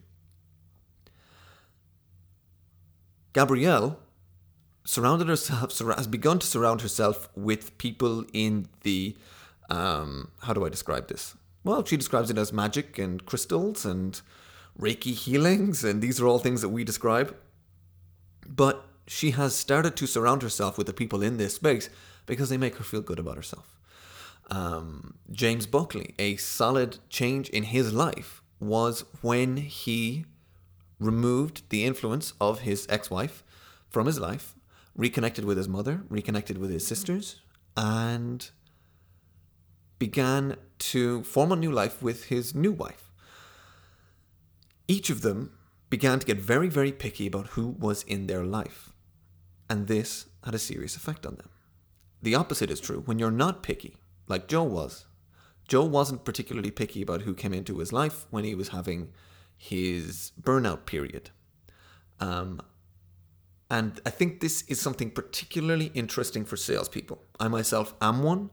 Gabrielle 3.31 3.99
surrounded 4.83 5.27
herself 5.27 5.77
has 5.77 6.07
begun 6.07 6.39
to 6.39 6.47
surround 6.47 6.81
herself 6.81 7.29
with 7.35 7.77
people 7.77 8.25
in 8.33 8.67
the 8.83 9.15
um, 9.69 10.31
how 10.41 10.53
do 10.53 10.65
I 10.65 10.69
describe 10.69 11.07
this? 11.07 11.35
Well, 11.63 11.85
she 11.85 11.97
describes 11.97 12.29
it 12.29 12.37
as 12.37 12.51
magic 12.51 12.97
and 12.97 13.25
crystals 13.25 13.85
and 13.85 14.19
Reiki 14.79 15.13
healings, 15.13 15.83
and 15.83 16.01
these 16.01 16.19
are 16.19 16.27
all 16.27 16.39
things 16.39 16.61
that 16.61 16.69
we 16.69 16.83
describe. 16.83 17.35
But 18.47 18.85
she 19.05 19.31
has 19.31 19.55
started 19.55 19.95
to 19.97 20.07
surround 20.07 20.41
herself 20.41 20.77
with 20.77 20.87
the 20.87 20.93
people 20.93 21.21
in 21.21 21.37
this 21.37 21.55
space 21.55 21.89
because 22.25 22.49
they 22.49 22.57
make 22.57 22.77
her 22.77 22.83
feel 22.83 23.01
good 23.01 23.19
about 23.19 23.35
herself. 23.35 23.77
Um, 24.49 25.15
James 25.31 25.65
Buckley, 25.65 26.15
a 26.17 26.37
solid 26.37 26.97
change 27.09 27.49
in 27.49 27.63
his 27.63 27.93
life 27.93 28.41
was 28.59 29.03
when 29.21 29.57
he 29.57 30.25
removed 30.99 31.69
the 31.69 31.85
influence 31.85 32.33
of 32.41 32.61
his 32.61 32.87
ex 32.89 33.09
wife 33.09 33.43
from 33.89 34.05
his 34.05 34.19
life, 34.19 34.55
reconnected 34.99 35.45
with 35.45 35.55
his 35.55 35.69
mother, 35.69 36.03
reconnected 36.09 36.57
with 36.57 36.69
his 36.69 36.85
sisters, 36.85 37.41
and 37.77 38.49
began 39.97 40.57
to 40.77 41.23
form 41.23 41.53
a 41.53 41.55
new 41.55 41.71
life 41.71 42.03
with 42.03 42.25
his 42.25 42.53
new 42.53 42.73
wife. 42.73 43.09
Each 44.89 45.09
of 45.09 45.21
them 45.21 45.53
began 45.89 46.19
to 46.19 46.25
get 46.25 46.37
very, 46.37 46.67
very 46.67 46.91
picky 46.91 47.25
about 47.27 47.47
who 47.47 47.67
was 47.67 48.03
in 48.03 48.27
their 48.27 48.43
life, 48.43 48.91
and 49.69 49.87
this 49.87 50.25
had 50.43 50.53
a 50.53 50.59
serious 50.59 50.97
effect 50.97 51.25
on 51.25 51.35
them. 51.35 51.49
The 52.21 52.35
opposite 52.35 52.69
is 52.69 52.81
true. 52.81 53.01
When 53.05 53.19
you're 53.19 53.31
not 53.31 53.63
picky, 53.63 53.95
like 54.27 54.49
Joe 54.49 54.63
was, 54.63 55.05
Joe 55.65 55.85
wasn't 55.85 56.25
particularly 56.25 56.71
picky 56.71 57.01
about 57.01 57.21
who 57.21 57.33
came 57.33 57.53
into 57.53 57.77
his 57.77 57.93
life 57.93 58.25
when 58.31 58.43
he 58.43 58.53
was 58.53 58.69
having 58.69 59.13
his 59.55 60.33
burnout 60.41 60.85
period. 60.85 61.29
Um, 62.19 62.61
and 63.69 64.01
I 64.05 64.09
think 64.09 64.39
this 64.39 64.63
is 64.63 64.81
something 64.81 65.11
particularly 65.11 65.91
interesting 65.93 66.45
for 66.45 66.57
salespeople. 66.57 67.23
I 67.39 67.47
myself 67.47 67.93
am 68.01 68.23
one. 68.23 68.49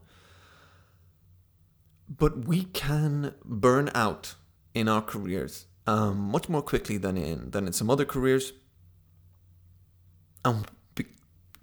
But 2.08 2.46
we 2.46 2.64
can 2.64 3.34
burn 3.44 3.90
out 3.94 4.34
in 4.74 4.88
our 4.88 5.02
careers 5.02 5.66
um, 5.86 6.18
much 6.18 6.48
more 6.48 6.62
quickly 6.62 6.98
than 6.98 7.16
in 7.16 7.50
than 7.50 7.66
in 7.66 7.72
some 7.72 7.90
other 7.90 8.04
careers. 8.04 8.52
And 10.44 10.66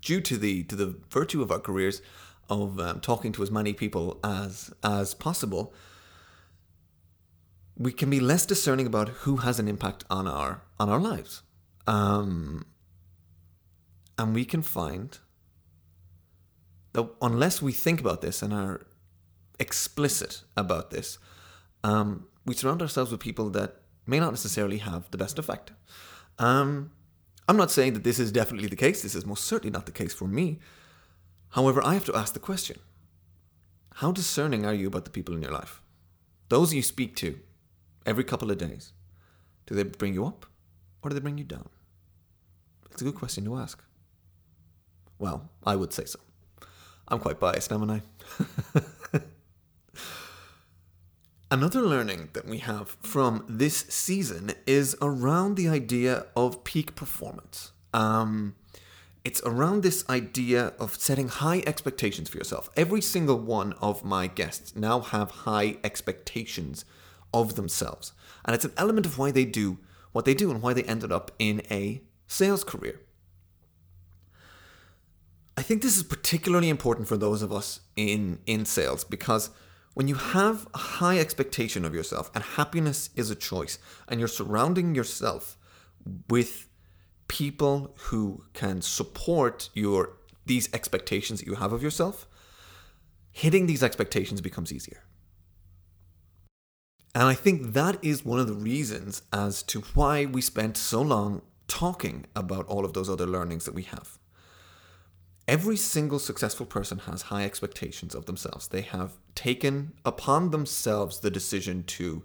due 0.01 0.21
to 0.21 0.37
the 0.37 0.63
to 0.63 0.75
the 0.75 0.95
virtue 1.09 1.41
of 1.41 1.51
our 1.51 1.59
careers, 1.59 2.01
of 2.49 2.79
um, 2.79 2.99
talking 2.99 3.31
to 3.33 3.43
as 3.43 3.51
many 3.51 3.73
people 3.73 4.19
as 4.23 4.73
as 4.83 5.13
possible, 5.13 5.73
we 7.77 7.91
can 7.91 8.09
be 8.09 8.19
less 8.19 8.45
discerning 8.45 8.87
about 8.87 9.09
who 9.09 9.37
has 9.37 9.59
an 9.59 9.67
impact 9.67 10.03
on 10.09 10.27
our 10.27 10.61
on 10.79 10.89
our 10.89 10.99
lives, 10.99 11.41
um, 11.87 12.65
and 14.23 14.33
we 14.33 14.45
can 14.45 14.61
find 14.61 15.19
that 16.93 17.09
unless 17.21 17.61
we 17.61 17.73
think 17.73 17.99
about 17.99 18.21
this 18.21 18.41
and 18.41 18.53
are 18.53 18.85
explicit 19.59 20.43
about 20.55 20.91
this, 20.91 21.17
um, 21.83 22.27
we 22.45 22.53
surround 22.53 22.81
ourselves 22.81 23.11
with 23.11 23.19
people 23.19 23.49
that 23.49 23.81
may 24.07 24.21
not 24.21 24.31
necessarily 24.31 24.77
have 24.77 25.11
the 25.11 25.17
best 25.17 25.37
effect. 25.37 25.73
Um, 26.39 26.91
I'm 27.49 27.57
not 27.57 27.69
saying 27.69 27.93
that 27.95 28.05
this 28.05 28.17
is 28.17 28.31
definitely 28.31 28.69
the 28.69 28.77
case. 28.77 29.01
This 29.01 29.13
is 29.13 29.25
most 29.25 29.43
certainly 29.43 29.73
not 29.73 29.87
the 29.87 29.91
case 29.91 30.13
for 30.13 30.25
me. 30.25 30.59
However, 31.49 31.85
I 31.85 31.93
have 31.93 32.05
to 32.05 32.15
ask 32.15 32.33
the 32.33 32.39
question 32.39 32.79
how 33.95 34.13
discerning 34.13 34.65
are 34.65 34.73
you 34.73 34.87
about 34.87 35.03
the 35.03 35.11
people 35.11 35.35
in 35.35 35.41
your 35.41 35.51
life? 35.51 35.81
Those 36.47 36.73
you 36.73 36.81
speak 36.81 37.17
to 37.17 37.39
every 38.05 38.23
couple 38.23 38.49
of 38.49 38.57
days, 38.57 38.93
do 39.65 39.75
they 39.75 39.83
bring 39.83 40.13
you 40.13 40.25
up 40.25 40.45
or 41.01 41.09
do 41.09 41.13
they 41.13 41.19
bring 41.19 41.37
you 41.37 41.43
down? 41.43 41.67
It's 42.89 43.01
a 43.01 43.05
good 43.05 43.15
question 43.15 43.43
to 43.43 43.57
ask. 43.57 43.83
Well, 45.23 45.49
I 45.65 45.77
would 45.77 45.93
say 45.93 46.03
so. 46.03 46.19
I'm 47.07 47.19
quite 47.19 47.39
biased, 47.39 47.71
am 47.71 47.89
I? 47.89 48.01
Another 51.49 51.81
learning 51.81 52.31
that 52.33 52.45
we 52.45 52.57
have 52.57 52.97
from 53.01 53.45
this 53.47 53.85
season 53.87 54.51
is 54.67 54.97
around 55.01 55.55
the 55.55 55.69
idea 55.69 56.25
of 56.35 56.65
peak 56.65 56.95
performance. 56.95 57.71
Um, 57.93 58.55
it's 59.23 59.41
around 59.45 59.81
this 59.81 60.03
idea 60.09 60.73
of 60.77 60.95
setting 60.95 61.29
high 61.29 61.63
expectations 61.65 62.27
for 62.27 62.37
yourself. 62.37 62.69
Every 62.75 62.99
single 62.99 63.39
one 63.39 63.71
of 63.79 64.03
my 64.03 64.27
guests 64.27 64.75
now 64.75 64.99
have 64.99 65.31
high 65.47 65.77
expectations 65.85 66.83
of 67.33 67.55
themselves. 67.55 68.11
And 68.43 68.53
it's 68.53 68.65
an 68.65 68.73
element 68.75 69.05
of 69.05 69.17
why 69.17 69.31
they 69.31 69.45
do 69.45 69.77
what 70.11 70.25
they 70.25 70.33
do 70.33 70.51
and 70.51 70.61
why 70.61 70.73
they 70.73 70.83
ended 70.83 71.13
up 71.13 71.31
in 71.39 71.61
a 71.71 72.01
sales 72.27 72.65
career. 72.65 72.99
I 75.55 75.61
think 75.61 75.81
this 75.81 75.97
is 75.97 76.03
particularly 76.03 76.69
important 76.69 77.07
for 77.07 77.17
those 77.17 77.41
of 77.41 77.51
us 77.51 77.81
in, 77.95 78.39
in 78.45 78.65
sales 78.65 79.03
because 79.03 79.51
when 79.93 80.07
you 80.07 80.15
have 80.15 80.67
a 80.73 80.79
high 80.79 81.19
expectation 81.19 81.85
of 81.85 81.93
yourself 81.93 82.31
and 82.33 82.43
happiness 82.43 83.11
is 83.15 83.29
a 83.29 83.35
choice 83.35 83.77
and 84.07 84.19
you're 84.19 84.27
surrounding 84.27 84.95
yourself 84.95 85.57
with 86.29 86.67
people 87.27 87.95
who 88.05 88.43
can 88.53 88.81
support 88.81 89.69
your 89.73 90.17
these 90.45 90.73
expectations 90.73 91.39
that 91.39 91.47
you 91.47 91.55
have 91.55 91.71
of 91.71 91.81
yourself, 91.81 92.27
hitting 93.31 93.65
these 93.65 93.81
expectations 93.81 94.41
becomes 94.41 94.73
easier. 94.73 95.03
And 97.15 97.23
I 97.23 97.33
think 97.33 97.73
that 97.73 98.03
is 98.03 98.25
one 98.25 98.39
of 98.39 98.47
the 98.47 98.53
reasons 98.53 99.21
as 99.31 99.63
to 99.63 99.81
why 99.93 100.25
we 100.25 100.41
spent 100.41 100.75
so 100.75 101.01
long 101.01 101.43
talking 101.67 102.25
about 102.35 102.65
all 102.67 102.83
of 102.83 102.93
those 102.93 103.09
other 103.09 103.27
learnings 103.27 103.65
that 103.65 103.73
we 103.73 103.83
have. 103.83 104.17
Every 105.47 105.75
single 105.75 106.19
successful 106.19 106.65
person 106.65 106.99
has 106.99 107.23
high 107.23 107.43
expectations 107.43 108.15
of 108.15 108.25
themselves. 108.25 108.67
They 108.67 108.81
have 108.81 109.13
taken 109.35 109.93
upon 110.05 110.51
themselves 110.51 111.19
the 111.19 111.31
decision 111.31 111.83
to 111.83 112.23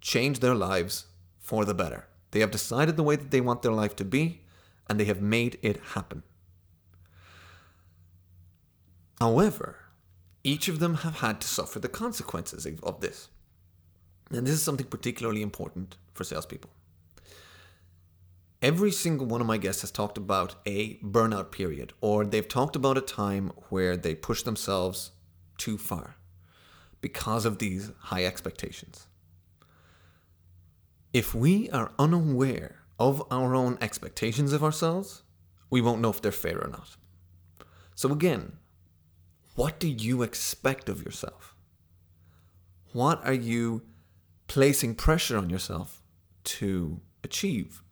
change 0.00 0.40
their 0.40 0.54
lives 0.54 1.06
for 1.38 1.64
the 1.64 1.74
better. 1.74 2.08
They 2.32 2.40
have 2.40 2.50
decided 2.50 2.96
the 2.96 3.02
way 3.04 3.16
that 3.16 3.30
they 3.30 3.40
want 3.40 3.62
their 3.62 3.72
life 3.72 3.94
to 3.96 4.04
be, 4.04 4.42
and 4.88 4.98
they 4.98 5.04
have 5.04 5.22
made 5.22 5.58
it 5.62 5.80
happen. 5.94 6.24
However, 9.20 9.76
each 10.44 10.68
of 10.68 10.80
them 10.80 10.96
have 10.96 11.16
had 11.20 11.40
to 11.40 11.48
suffer 11.48 11.78
the 11.78 11.88
consequences 11.88 12.66
of 12.82 13.00
this. 13.00 13.28
And 14.30 14.46
this 14.46 14.54
is 14.54 14.62
something 14.62 14.86
particularly 14.86 15.42
important 15.42 15.96
for 16.12 16.24
salespeople. 16.24 16.70
Every 18.60 18.90
single 18.90 19.26
one 19.26 19.40
of 19.40 19.46
my 19.46 19.56
guests 19.56 19.82
has 19.82 19.90
talked 19.90 20.18
about 20.18 20.56
a 20.66 20.98
burnout 20.98 21.50
period, 21.50 21.92
or 22.00 22.24
they've 22.24 22.48
talked 22.48 22.76
about 22.76 22.98
a 22.98 23.02
time 23.02 23.52
where 23.68 23.96
they 23.96 24.14
push 24.14 24.42
themselves 24.42 25.12
too 25.56 25.78
far 25.78 26.16
because 27.00 27.44
of 27.44 27.58
these 27.58 27.92
high 28.00 28.24
expectations. 28.24 29.06
If 31.12 31.34
we 31.34 31.70
are 31.70 31.92
unaware 31.98 32.82
of 32.98 33.22
our 33.30 33.54
own 33.54 33.78
expectations 33.80 34.52
of 34.52 34.62
ourselves, 34.64 35.22
we 35.70 35.80
won't 35.80 36.00
know 36.00 36.10
if 36.10 36.20
they're 36.20 36.32
fair 36.32 36.58
or 36.62 36.68
not. 36.68 36.96
So, 37.94 38.12
again, 38.12 38.58
what 39.54 39.80
do 39.80 39.88
you 39.88 40.22
expect 40.22 40.88
of 40.88 41.02
yourself? 41.02 41.54
What 42.92 43.24
are 43.24 43.34
you 43.34 43.82
placing 44.46 44.94
pressure 44.94 45.36
on 45.36 45.50
yourself 45.50 46.02
to 46.44 47.00
achieve? 47.22 47.82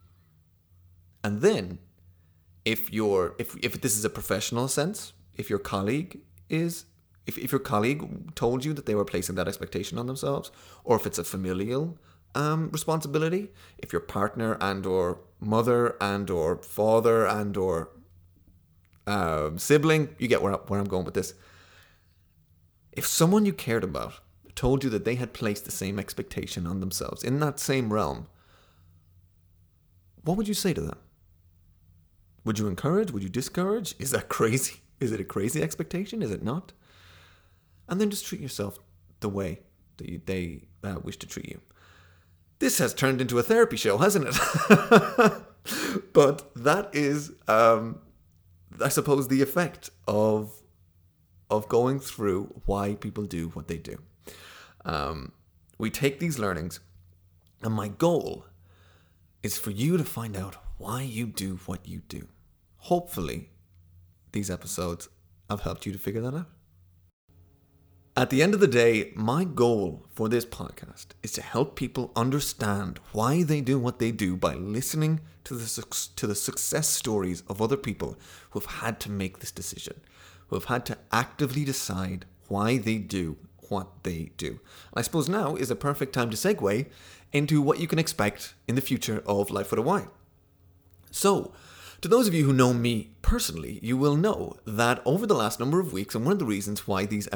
And 1.27 1.41
then, 1.41 1.81
if 2.65 2.93
you're 2.93 3.35
if 3.37 3.57
if 3.57 3.81
this 3.81 3.99
is 3.99 4.05
a 4.05 4.11
professional 4.19 4.69
sense, 4.69 5.13
if 5.35 5.51
your 5.51 5.59
colleague 5.59 6.21
is 6.49 6.85
if, 7.27 7.37
if 7.37 7.51
your 7.51 7.59
colleague 7.59 8.33
told 8.37 8.65
you 8.65 8.73
that 8.75 8.87
they 8.87 8.95
were 8.95 9.05
placing 9.05 9.35
that 9.35 9.49
expectation 9.49 9.99
on 9.99 10.07
themselves, 10.07 10.53
or 10.85 10.95
if 10.95 11.05
it's 11.05 11.19
a 11.19 11.25
familial 11.25 11.99
um, 12.37 12.71
responsibility, 12.71 13.49
if 13.79 13.93
your 13.93 14.05
partner 14.19 14.57
and 14.61 14.87
or 14.87 15.19
mother 15.41 15.97
and 16.01 16.31
or 16.31 16.63
father 16.63 17.27
and 17.27 17.57
or 17.57 17.91
um, 19.09 19.59
sibling, 19.59 20.15
you 20.21 20.29
get 20.29 20.43
where, 20.43 20.53
where 20.69 20.79
I'm 20.79 20.87
going 20.87 21.05
with 21.05 21.15
this. 21.15 21.35
If 22.93 23.05
someone 23.05 23.45
you 23.45 23.53
cared 23.53 23.83
about 23.83 24.21
told 24.55 24.85
you 24.85 24.91
that 24.91 25.05
they 25.05 25.17
had 25.17 25.33
placed 25.33 25.65
the 25.65 25.73
same 25.73 25.99
expectation 25.99 26.69
on 26.69 26.79
themselves 26.79 27.25
in 27.25 27.41
that 27.41 27.59
same 27.59 27.93
realm, 27.93 28.29
what 30.23 30.37
would 30.37 30.47
you 30.47 30.55
say 30.55 30.73
to 30.73 30.81
them? 30.81 30.99
Would 32.47 32.61
you 32.61 32.69
encourage? 32.69 33.11
Would 33.11 33.25
you 33.25 33.29
discourage? 33.29 33.97
Is 33.99 34.13
that 34.13 34.29
crazy? 34.29 34.81
Is 35.01 35.13
it 35.13 35.21
a 35.21 35.25
crazy 35.25 35.63
expectation? 35.63 36.23
Is 36.23 36.31
it 36.31 36.45
not? 36.45 36.73
And 37.89 38.01
then 38.01 38.09
just 38.09 38.25
treat 38.25 38.41
yourself 38.41 38.79
the 39.21 39.29
way 39.29 39.61
that 39.97 40.09
you, 40.09 40.21
they 40.25 40.63
uh, 40.85 41.01
wish 41.03 41.17
to 41.19 41.27
treat 41.27 41.49
you. 41.49 41.61
This 42.61 42.79
has 42.79 42.95
turned 42.95 43.21
into 43.21 43.39
a 43.39 43.43
therapy 43.43 43.77
show, 43.77 43.99
hasn't 43.99 44.29
it? 44.29 44.35
but 46.13 46.55
that 46.55 46.89
is, 46.95 47.33
um, 47.49 47.99
I 48.83 48.89
suppose, 48.89 49.29
the 49.29 49.43
effect 49.43 49.91
of 50.09 50.53
of 51.49 51.69
going 51.69 52.01
through 52.01 52.61
why 52.65 52.95
people 52.95 53.25
do 53.25 53.49
what 53.51 53.69
they 53.69 53.77
do. 53.77 53.99
Um, 54.85 55.33
we 55.79 55.91
take 55.91 56.19
these 56.19 56.41
learnings, 56.41 56.81
and 57.63 57.73
my 57.73 57.87
goal 57.87 58.47
is 59.45 59.57
for 59.57 59.71
you 59.71 59.97
to 59.97 60.05
find 60.05 60.37
out 60.37 60.57
why 60.79 61.03
you 61.03 61.27
do 61.27 61.61
what 61.67 61.87
you 61.87 62.03
do. 62.09 62.27
Hopefully, 62.87 63.49
these 64.31 64.49
episodes 64.49 65.09
have 65.51 65.63
helped 65.63 65.87
you 65.87 65.93
to 65.93 65.99
figure 65.99 66.21
that 66.21 66.35
out. 66.35 66.47
At 68.17 68.31
the 68.31 68.45
end 68.45 68.55
of 68.55 68.61
the 68.61 68.69
day, 68.69 69.11
my 69.17 69.43
goal 69.43 70.07
for 70.15 70.29
this 70.29 70.47
podcast 70.47 71.07
is 71.21 71.33
to 71.33 71.43
help 71.43 71.75
people 71.75 72.13
understand 72.15 73.01
why 73.11 73.43
they 73.43 73.61
do 73.61 73.77
what 73.77 73.99
they 73.99 74.13
do 74.13 74.37
by 74.37 74.55
listening 74.55 75.19
to 75.43 75.55
the, 75.55 76.07
to 76.15 76.29
the 76.29 76.37
success 76.37 76.87
stories 76.87 77.43
of 77.49 77.61
other 77.61 77.77
people 77.77 78.17
who 78.51 78.61
have 78.61 78.71
had 78.83 79.01
to 79.01 79.11
make 79.11 79.41
this 79.41 79.51
decision, 79.51 80.01
who 80.47 80.55
have 80.55 80.67
had 80.67 80.87
to 80.87 80.97
actively 81.11 81.65
decide 81.65 82.25
why 82.47 82.79
they 82.79 82.99
do 82.99 83.37
what 83.69 84.05
they 84.05 84.31
do. 84.37 84.61
I 84.95 85.03
suppose 85.03 85.29
now 85.29 85.57
is 85.57 85.73
a 85.73 85.75
perfect 85.75 86.13
time 86.13 86.31
to 86.31 86.37
segue 86.37 86.87
into 87.33 87.61
what 87.61 87.81
you 87.81 87.89
can 87.89 87.99
expect 87.99 88.55
in 88.69 88.77
the 88.77 88.81
future 88.81 89.25
of 89.27 89.51
Life 89.51 89.73
with 89.73 89.81
a 89.81 89.83
Y. 89.83 90.07
So, 91.11 91.53
to 92.01 92.09
those 92.09 92.29
of 92.29 92.35
you 92.35 92.45
who 92.45 92.53
know 92.53 92.73
me 92.73 93.11
personally, 93.23 93.79
you 93.83 93.97
will 93.97 94.17
know 94.17 94.57
that 94.67 95.01
over 95.05 95.27
the 95.27 95.35
last 95.35 95.59
number 95.59 95.81
of 95.81 95.93
weeks, 95.93 96.15
and 96.15 96.25
one 96.25 96.33
of 96.33 96.39
the 96.39 96.45
reasons 96.45 96.87
why 96.87 97.07
these 97.07 97.29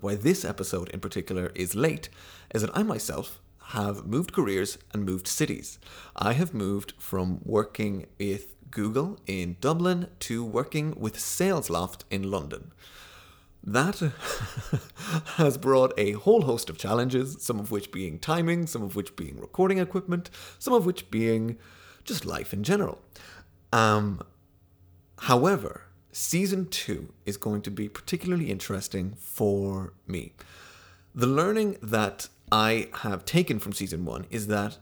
why 0.00 0.14
this 0.14 0.44
episode 0.44 0.88
in 0.90 1.00
particular 1.00 1.50
is 1.54 1.74
late, 1.74 2.08
is 2.54 2.62
that 2.62 2.76
I 2.76 2.82
myself 2.82 3.40
have 3.68 4.06
moved 4.06 4.32
careers 4.32 4.78
and 4.92 5.04
moved 5.04 5.26
cities. 5.26 5.78
I 6.14 6.34
have 6.34 6.52
moved 6.52 6.92
from 6.98 7.40
working 7.44 8.06
with 8.18 8.54
Google 8.70 9.18
in 9.26 9.56
Dublin 9.60 10.08
to 10.20 10.44
working 10.44 10.94
with 10.98 11.16
SalesLoft 11.16 12.02
in 12.10 12.30
London. 12.30 12.72
That 13.62 14.00
has 15.36 15.56
brought 15.56 15.94
a 15.96 16.12
whole 16.12 16.42
host 16.42 16.68
of 16.68 16.76
challenges, 16.76 17.38
some 17.40 17.58
of 17.58 17.70
which 17.70 17.90
being 17.90 18.18
timing, 18.18 18.66
some 18.66 18.82
of 18.82 18.94
which 18.94 19.16
being 19.16 19.40
recording 19.40 19.78
equipment, 19.78 20.28
some 20.58 20.74
of 20.74 20.84
which 20.84 21.10
being 21.10 21.56
just 22.04 22.26
life 22.26 22.52
in 22.52 22.62
general. 22.62 23.00
Um, 23.74 24.22
however, 25.18 25.82
season 26.12 26.68
two 26.68 27.12
is 27.26 27.36
going 27.36 27.62
to 27.62 27.72
be 27.72 27.88
particularly 27.88 28.48
interesting 28.48 29.14
for 29.18 29.92
me. 30.06 30.34
The 31.12 31.26
learning 31.26 31.78
that 31.82 32.28
I 32.52 32.88
have 33.02 33.24
taken 33.24 33.58
from 33.58 33.72
season 33.72 34.04
one 34.04 34.26
is 34.30 34.46
that 34.46 34.78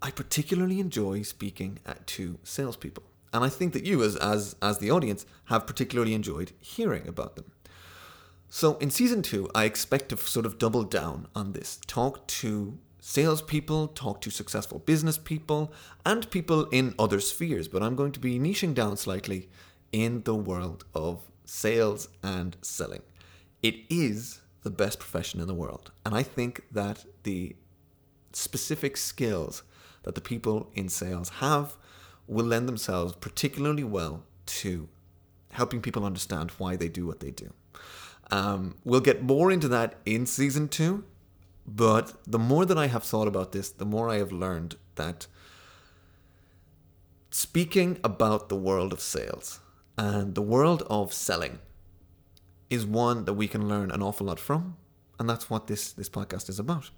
I 0.00 0.12
particularly 0.12 0.78
enjoy 0.78 1.22
speaking 1.22 1.80
at, 1.84 2.06
to 2.08 2.38
salespeople. 2.44 3.02
And 3.32 3.44
I 3.44 3.48
think 3.48 3.72
that 3.72 3.84
you, 3.84 4.04
as, 4.04 4.14
as, 4.16 4.54
as 4.62 4.78
the 4.78 4.92
audience, 4.92 5.26
have 5.46 5.66
particularly 5.66 6.14
enjoyed 6.14 6.52
hearing 6.60 7.08
about 7.08 7.34
them. 7.34 7.50
So 8.48 8.76
in 8.76 8.90
season 8.90 9.22
two, 9.22 9.50
I 9.52 9.64
expect 9.64 10.10
to 10.10 10.16
sort 10.16 10.46
of 10.46 10.58
double 10.58 10.84
down 10.84 11.26
on 11.34 11.54
this, 11.54 11.80
talk 11.88 12.24
to 12.28 12.78
salespeople, 13.00 13.88
talk 13.88 14.20
to 14.22 14.30
successful 14.30 14.80
business 14.80 15.18
people, 15.18 15.72
and 16.04 16.30
people 16.30 16.66
in 16.66 16.94
other 16.98 17.20
spheres. 17.20 17.68
But 17.68 17.82
I'm 17.82 17.96
going 17.96 18.12
to 18.12 18.20
be 18.20 18.38
niching 18.38 18.74
down 18.74 18.96
slightly 18.96 19.48
in 19.92 20.22
the 20.22 20.34
world 20.34 20.84
of 20.94 21.22
sales 21.44 22.08
and 22.22 22.56
selling. 22.62 23.02
It 23.62 23.76
is 23.88 24.40
the 24.62 24.70
best 24.70 24.98
profession 24.98 25.40
in 25.40 25.46
the 25.46 25.54
world. 25.54 25.92
And 26.04 26.14
I 26.14 26.22
think 26.22 26.64
that 26.72 27.04
the 27.22 27.56
specific 28.32 28.96
skills 28.96 29.62
that 30.02 30.14
the 30.14 30.20
people 30.20 30.70
in 30.74 30.88
sales 30.88 31.28
have 31.40 31.76
will 32.26 32.46
lend 32.46 32.68
themselves 32.68 33.14
particularly 33.14 33.84
well 33.84 34.22
to 34.46 34.88
helping 35.52 35.80
people 35.80 36.04
understand 36.04 36.50
why 36.52 36.76
they 36.76 36.88
do 36.88 37.06
what 37.06 37.20
they 37.20 37.30
do. 37.30 37.52
Um, 38.30 38.76
we'll 38.84 39.00
get 39.00 39.22
more 39.22 39.50
into 39.50 39.68
that 39.68 39.96
in 40.04 40.26
season 40.26 40.68
two, 40.68 41.04
but 41.68 42.14
the 42.26 42.38
more 42.38 42.64
that 42.64 42.78
I 42.78 42.86
have 42.86 43.04
thought 43.04 43.28
about 43.28 43.52
this, 43.52 43.68
the 43.70 43.84
more 43.84 44.08
I 44.08 44.16
have 44.16 44.32
learned 44.32 44.76
that 44.94 45.26
speaking 47.30 47.98
about 48.02 48.48
the 48.48 48.56
world 48.56 48.92
of 48.92 49.00
sales 49.00 49.60
and 49.98 50.34
the 50.34 50.42
world 50.42 50.82
of 50.88 51.12
selling 51.12 51.58
is 52.70 52.86
one 52.86 53.26
that 53.26 53.34
we 53.34 53.46
can 53.46 53.68
learn 53.68 53.90
an 53.90 54.02
awful 54.02 54.26
lot 54.26 54.40
from. 54.40 54.76
And 55.18 55.28
that's 55.28 55.50
what 55.50 55.66
this, 55.66 55.92
this 55.92 56.08
podcast 56.08 56.48
is 56.48 56.58
about. 56.58 56.90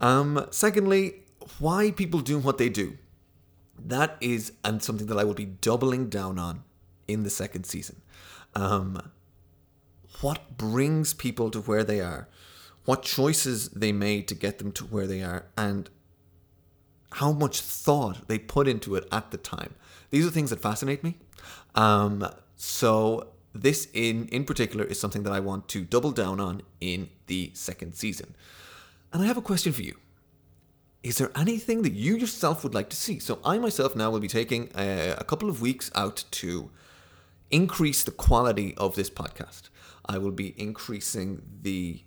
Um, 0.00 0.46
secondly, 0.50 1.24
why 1.58 1.90
people 1.90 2.20
do 2.20 2.38
what 2.38 2.56
they 2.56 2.70
do. 2.70 2.96
That 3.78 4.16
is 4.20 4.52
and 4.64 4.82
something 4.82 5.08
that 5.08 5.18
I 5.18 5.24
will 5.24 5.34
be 5.34 5.44
doubling 5.44 6.08
down 6.08 6.38
on 6.38 6.62
in 7.06 7.22
the 7.22 7.30
second 7.30 7.64
season. 7.64 8.00
Um, 8.54 9.10
what 10.22 10.56
brings 10.56 11.12
people 11.12 11.50
to 11.50 11.60
where 11.60 11.84
they 11.84 12.00
are? 12.00 12.28
What 12.86 13.02
choices 13.02 13.68
they 13.68 13.92
made 13.92 14.26
to 14.28 14.34
get 14.34 14.58
them 14.58 14.72
to 14.72 14.84
where 14.84 15.06
they 15.06 15.22
are, 15.22 15.44
and 15.56 15.90
how 17.12 17.32
much 17.32 17.60
thought 17.60 18.28
they 18.28 18.38
put 18.38 18.66
into 18.66 18.94
it 18.94 19.06
at 19.12 19.30
the 19.30 19.36
time. 19.36 19.74
These 20.10 20.26
are 20.26 20.30
things 20.30 20.50
that 20.50 20.60
fascinate 20.60 21.04
me. 21.04 21.18
Um, 21.74 22.26
so 22.56 23.28
this 23.52 23.88
in 23.92 24.28
in 24.28 24.44
particular 24.44 24.84
is 24.84 25.00
something 25.00 25.22
that 25.24 25.32
I 25.32 25.40
want 25.40 25.68
to 25.68 25.84
double 25.84 26.12
down 26.12 26.40
on 26.40 26.62
in 26.80 27.08
the 27.26 27.50
second 27.54 27.94
season. 27.94 28.34
And 29.12 29.22
I 29.22 29.26
have 29.26 29.36
a 29.36 29.42
question 29.42 29.72
for 29.72 29.82
you. 29.82 29.96
Is 31.02 31.18
there 31.18 31.30
anything 31.36 31.82
that 31.82 31.92
you 31.92 32.16
yourself 32.16 32.64
would 32.64 32.74
like 32.74 32.90
to 32.90 32.96
see? 32.96 33.18
So 33.18 33.38
I 33.44 33.58
myself 33.58 33.94
now 33.94 34.10
will 34.10 34.20
be 34.20 34.28
taking 34.28 34.70
a, 34.76 35.10
a 35.18 35.24
couple 35.24 35.48
of 35.48 35.60
weeks 35.60 35.90
out 35.94 36.24
to 36.32 36.70
increase 37.50 38.02
the 38.02 38.10
quality 38.10 38.74
of 38.76 38.96
this 38.96 39.08
podcast. 39.08 39.70
I 40.06 40.18
will 40.18 40.32
be 40.32 40.60
increasing 40.60 41.42
the 41.62 42.02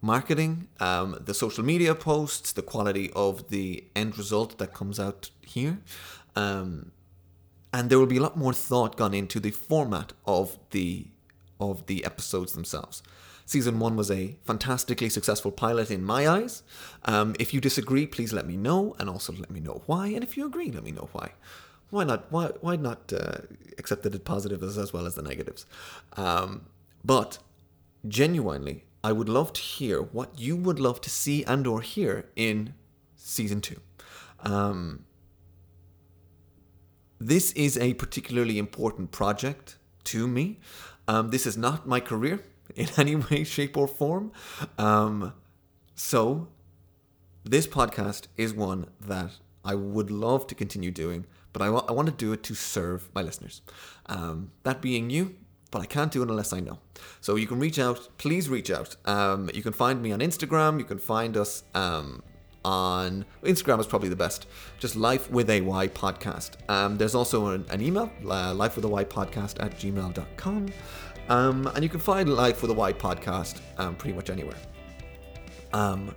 marketing, 0.00 0.68
um, 0.80 1.16
the 1.24 1.34
social 1.34 1.64
media 1.64 1.94
posts, 1.94 2.52
the 2.52 2.62
quality 2.62 3.10
of 3.14 3.48
the 3.50 3.84
end 3.96 4.16
result 4.16 4.58
that 4.58 4.72
comes 4.72 5.00
out 5.00 5.30
here. 5.42 5.78
Um, 6.36 6.92
and 7.72 7.90
there 7.90 7.98
will 7.98 8.06
be 8.06 8.16
a 8.16 8.22
lot 8.22 8.36
more 8.36 8.52
thought 8.52 8.96
gone 8.96 9.14
into 9.14 9.40
the 9.40 9.50
format 9.50 10.12
of 10.26 10.58
the 10.70 11.08
of 11.60 11.86
the 11.86 12.04
episodes 12.04 12.52
themselves. 12.52 13.02
Season 13.44 13.78
one 13.78 13.96
was 13.96 14.10
a 14.10 14.36
fantastically 14.44 15.08
successful 15.08 15.50
pilot 15.50 15.90
in 15.90 16.04
my 16.04 16.28
eyes. 16.28 16.62
Um, 17.06 17.34
if 17.40 17.52
you 17.52 17.60
disagree, 17.60 18.06
please 18.06 18.32
let 18.32 18.46
me 18.46 18.56
know, 18.56 18.94
and 18.98 19.08
also 19.08 19.32
let 19.32 19.50
me 19.50 19.58
know 19.58 19.82
why. 19.86 20.08
And 20.08 20.22
if 20.22 20.36
you 20.36 20.46
agree, 20.46 20.70
let 20.70 20.84
me 20.84 20.92
know 20.92 21.08
why. 21.12 21.32
Why 21.90 22.04
not? 22.04 22.30
Why 22.30 22.46
why 22.60 22.76
not 22.76 23.12
uh, 23.12 23.38
accept 23.78 24.02
the 24.02 24.18
positives 24.18 24.78
as 24.78 24.92
well 24.92 25.06
as 25.06 25.14
the 25.14 25.22
negatives? 25.22 25.66
Um, 26.16 26.66
but 27.04 27.38
genuinely, 28.06 28.84
I 29.02 29.12
would 29.12 29.28
love 29.28 29.52
to 29.54 29.60
hear 29.60 30.02
what 30.02 30.38
you 30.38 30.56
would 30.56 30.80
love 30.80 31.00
to 31.02 31.10
see 31.10 31.44
and 31.44 31.66
or 31.66 31.80
hear 31.80 32.28
in 32.34 32.74
season 33.16 33.60
two. 33.60 33.80
Um, 34.40 35.04
this 37.20 37.52
is 37.52 37.76
a 37.78 37.94
particularly 37.94 38.58
important 38.58 39.10
project 39.10 39.76
to 40.04 40.28
me. 40.28 40.58
Um, 41.06 41.30
this 41.30 41.46
is 41.46 41.56
not 41.56 41.86
my 41.86 42.00
career 42.00 42.44
in 42.76 42.88
any 42.96 43.16
way, 43.16 43.44
shape, 43.44 43.76
or 43.76 43.88
form. 43.88 44.32
Um, 44.78 45.32
so, 45.94 46.48
this 47.44 47.66
podcast 47.66 48.26
is 48.36 48.52
one 48.52 48.88
that 49.00 49.32
I 49.64 49.74
would 49.74 50.10
love 50.10 50.46
to 50.48 50.54
continue 50.54 50.90
doing, 50.90 51.26
but 51.52 51.62
I, 51.62 51.70
want 51.70 52.06
to 52.06 52.14
do 52.14 52.32
it 52.32 52.42
to 52.44 52.54
serve 52.54 53.08
my 53.14 53.22
listeners. 53.22 53.62
Um, 54.06 54.52
that 54.62 54.80
being 54.80 55.10
you, 55.10 55.34
but 55.70 55.82
I 55.82 55.86
can't 55.86 56.10
do 56.10 56.22
it 56.22 56.30
unless 56.30 56.52
I 56.52 56.60
know. 56.60 56.78
So 57.20 57.36
you 57.36 57.46
can 57.46 57.58
reach 57.58 57.78
out. 57.78 58.08
Please 58.18 58.48
reach 58.48 58.70
out. 58.70 58.96
Um, 59.04 59.50
you 59.54 59.62
can 59.62 59.72
find 59.72 60.02
me 60.02 60.12
on 60.12 60.20
Instagram. 60.20 60.78
You 60.78 60.84
can 60.84 60.98
find 60.98 61.36
us 61.36 61.64
um, 61.74 62.22
on 62.64 63.24
Instagram 63.42 63.80
is 63.80 63.86
probably 63.86 64.08
the 64.08 64.16
best. 64.16 64.46
Just 64.78 64.96
Life 64.96 65.30
with 65.30 65.50
a 65.50 65.60
Y 65.60 65.88
podcast. 65.88 66.52
Um, 66.68 66.96
there's 66.96 67.14
also 67.14 67.48
an, 67.48 67.64
an 67.70 67.80
email, 67.80 68.10
uh, 68.26 68.54
life 68.54 68.76
with 68.76 68.84
a 68.84 68.88
Y 68.88 69.04
podcast 69.04 69.62
at 69.62 69.72
gmail.com. 69.78 70.68
Um, 71.28 71.66
and 71.74 71.82
you 71.82 71.88
can 71.88 72.00
find 72.00 72.28
Life 72.28 72.62
with 72.62 72.70
a 72.70 72.74
Y 72.74 72.92
podcast 72.92 73.60
um, 73.78 73.94
pretty 73.96 74.16
much 74.16 74.30
anywhere. 74.30 74.56
Um, 75.72 76.14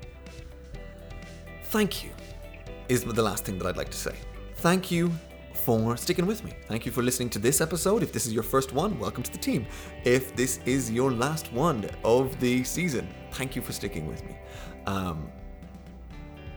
thank 1.65 2.03
you 2.03 2.11
is 2.87 3.03
the 3.03 3.21
last 3.21 3.45
thing 3.45 3.57
that 3.57 3.67
I'd 3.67 3.77
like 3.77 3.89
to 3.89 3.97
say. 3.97 4.15
Thank 4.57 4.91
you 4.91 5.11
for 5.63 5.95
sticking 5.95 6.25
with 6.25 6.43
me. 6.43 6.53
Thank 6.65 6.85
you 6.87 6.91
for 6.91 7.03
listening 7.03 7.29
to 7.31 7.39
this 7.39 7.61
episode. 7.61 8.01
If 8.01 8.11
this 8.11 8.25
is 8.25 8.33
your 8.33 8.43
first 8.43 8.73
one, 8.73 8.97
welcome 8.97 9.21
to 9.21 9.31
the 9.31 9.37
team. 9.37 9.67
If 10.03 10.35
this 10.35 10.59
is 10.65 10.89
your 10.89 11.11
last 11.11 11.53
one 11.53 11.87
of 12.03 12.39
the 12.39 12.63
season, 12.63 13.07
thank 13.31 13.55
you 13.55 13.61
for 13.61 13.71
sticking 13.71 14.07
with 14.07 14.23
me. 14.25 14.35
Um, 14.87 15.29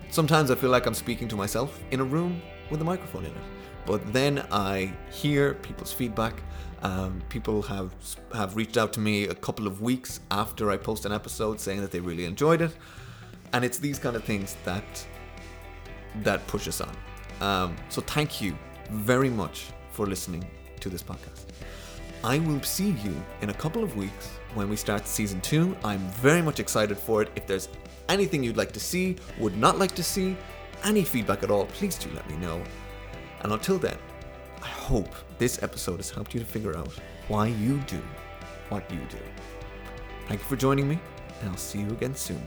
sometimes 0.08 0.50
I 0.50 0.54
feel 0.54 0.70
like 0.70 0.86
I'm 0.86 0.94
speaking 0.94 1.28
to 1.28 1.36
myself 1.36 1.78
in 1.90 2.00
a 2.00 2.04
room 2.04 2.40
with 2.70 2.80
a 2.80 2.84
microphone 2.84 3.26
in 3.26 3.32
it, 3.32 3.42
but 3.84 4.00
then 4.12 4.46
I 4.50 4.94
hear 5.10 5.52
people's 5.54 5.92
feedback. 5.92 6.42
Um, 6.82 7.22
people 7.28 7.60
have 7.62 7.94
have 8.32 8.56
reached 8.56 8.78
out 8.78 8.92
to 8.94 9.00
me 9.00 9.24
a 9.24 9.34
couple 9.34 9.66
of 9.66 9.82
weeks 9.82 10.20
after 10.30 10.70
I 10.70 10.78
post 10.78 11.04
an 11.04 11.12
episode 11.12 11.60
saying 11.60 11.80
that 11.82 11.90
they 11.90 12.00
really 12.00 12.24
enjoyed 12.24 12.62
it, 12.62 12.74
and 13.52 13.64
it's 13.64 13.78
these 13.78 13.98
kind 13.98 14.16
of 14.16 14.24
things 14.24 14.56
that 14.64 15.06
that 16.22 16.46
push 16.46 16.68
us 16.68 16.80
on. 16.80 16.96
Um, 17.40 17.76
so 17.88 18.00
thank 18.00 18.40
you 18.40 18.56
very 18.90 19.30
much 19.30 19.66
for 19.90 20.06
listening 20.06 20.44
to 20.80 20.88
this 20.88 21.02
podcast. 21.02 21.46
I 22.22 22.38
will 22.38 22.62
see 22.62 22.90
you 22.90 23.14
in 23.42 23.50
a 23.50 23.54
couple 23.54 23.84
of 23.84 23.96
weeks 23.96 24.30
when 24.54 24.68
we 24.68 24.76
start 24.76 25.06
season 25.06 25.40
two. 25.40 25.76
I'm 25.84 26.00
very 26.22 26.40
much 26.40 26.58
excited 26.60 26.96
for 26.96 27.22
it. 27.22 27.30
If 27.36 27.46
there's 27.46 27.68
anything 28.08 28.42
you'd 28.42 28.56
like 28.56 28.72
to 28.72 28.80
see, 28.80 29.16
would 29.38 29.56
not 29.56 29.78
like 29.78 29.94
to 29.96 30.02
see, 30.02 30.36
any 30.84 31.04
feedback 31.04 31.42
at 31.42 31.50
all, 31.50 31.66
please 31.66 31.98
do 31.98 32.10
let 32.14 32.28
me 32.30 32.36
know. 32.36 32.62
And 33.42 33.52
until 33.52 33.78
then, 33.78 33.98
I 34.62 34.68
hope 34.68 35.14
this 35.38 35.62
episode 35.62 35.96
has 35.96 36.10
helped 36.10 36.32
you 36.34 36.40
to 36.40 36.46
figure 36.46 36.76
out 36.76 36.92
why 37.28 37.48
you 37.48 37.78
do 37.86 38.00
what 38.68 38.90
you 38.90 39.00
do. 39.10 39.18
Thank 40.28 40.40
you 40.40 40.46
for 40.46 40.56
joining 40.56 40.88
me, 40.88 40.98
and 41.40 41.50
I'll 41.50 41.56
see 41.56 41.80
you 41.80 41.88
again 41.88 42.14
soon. 42.14 42.42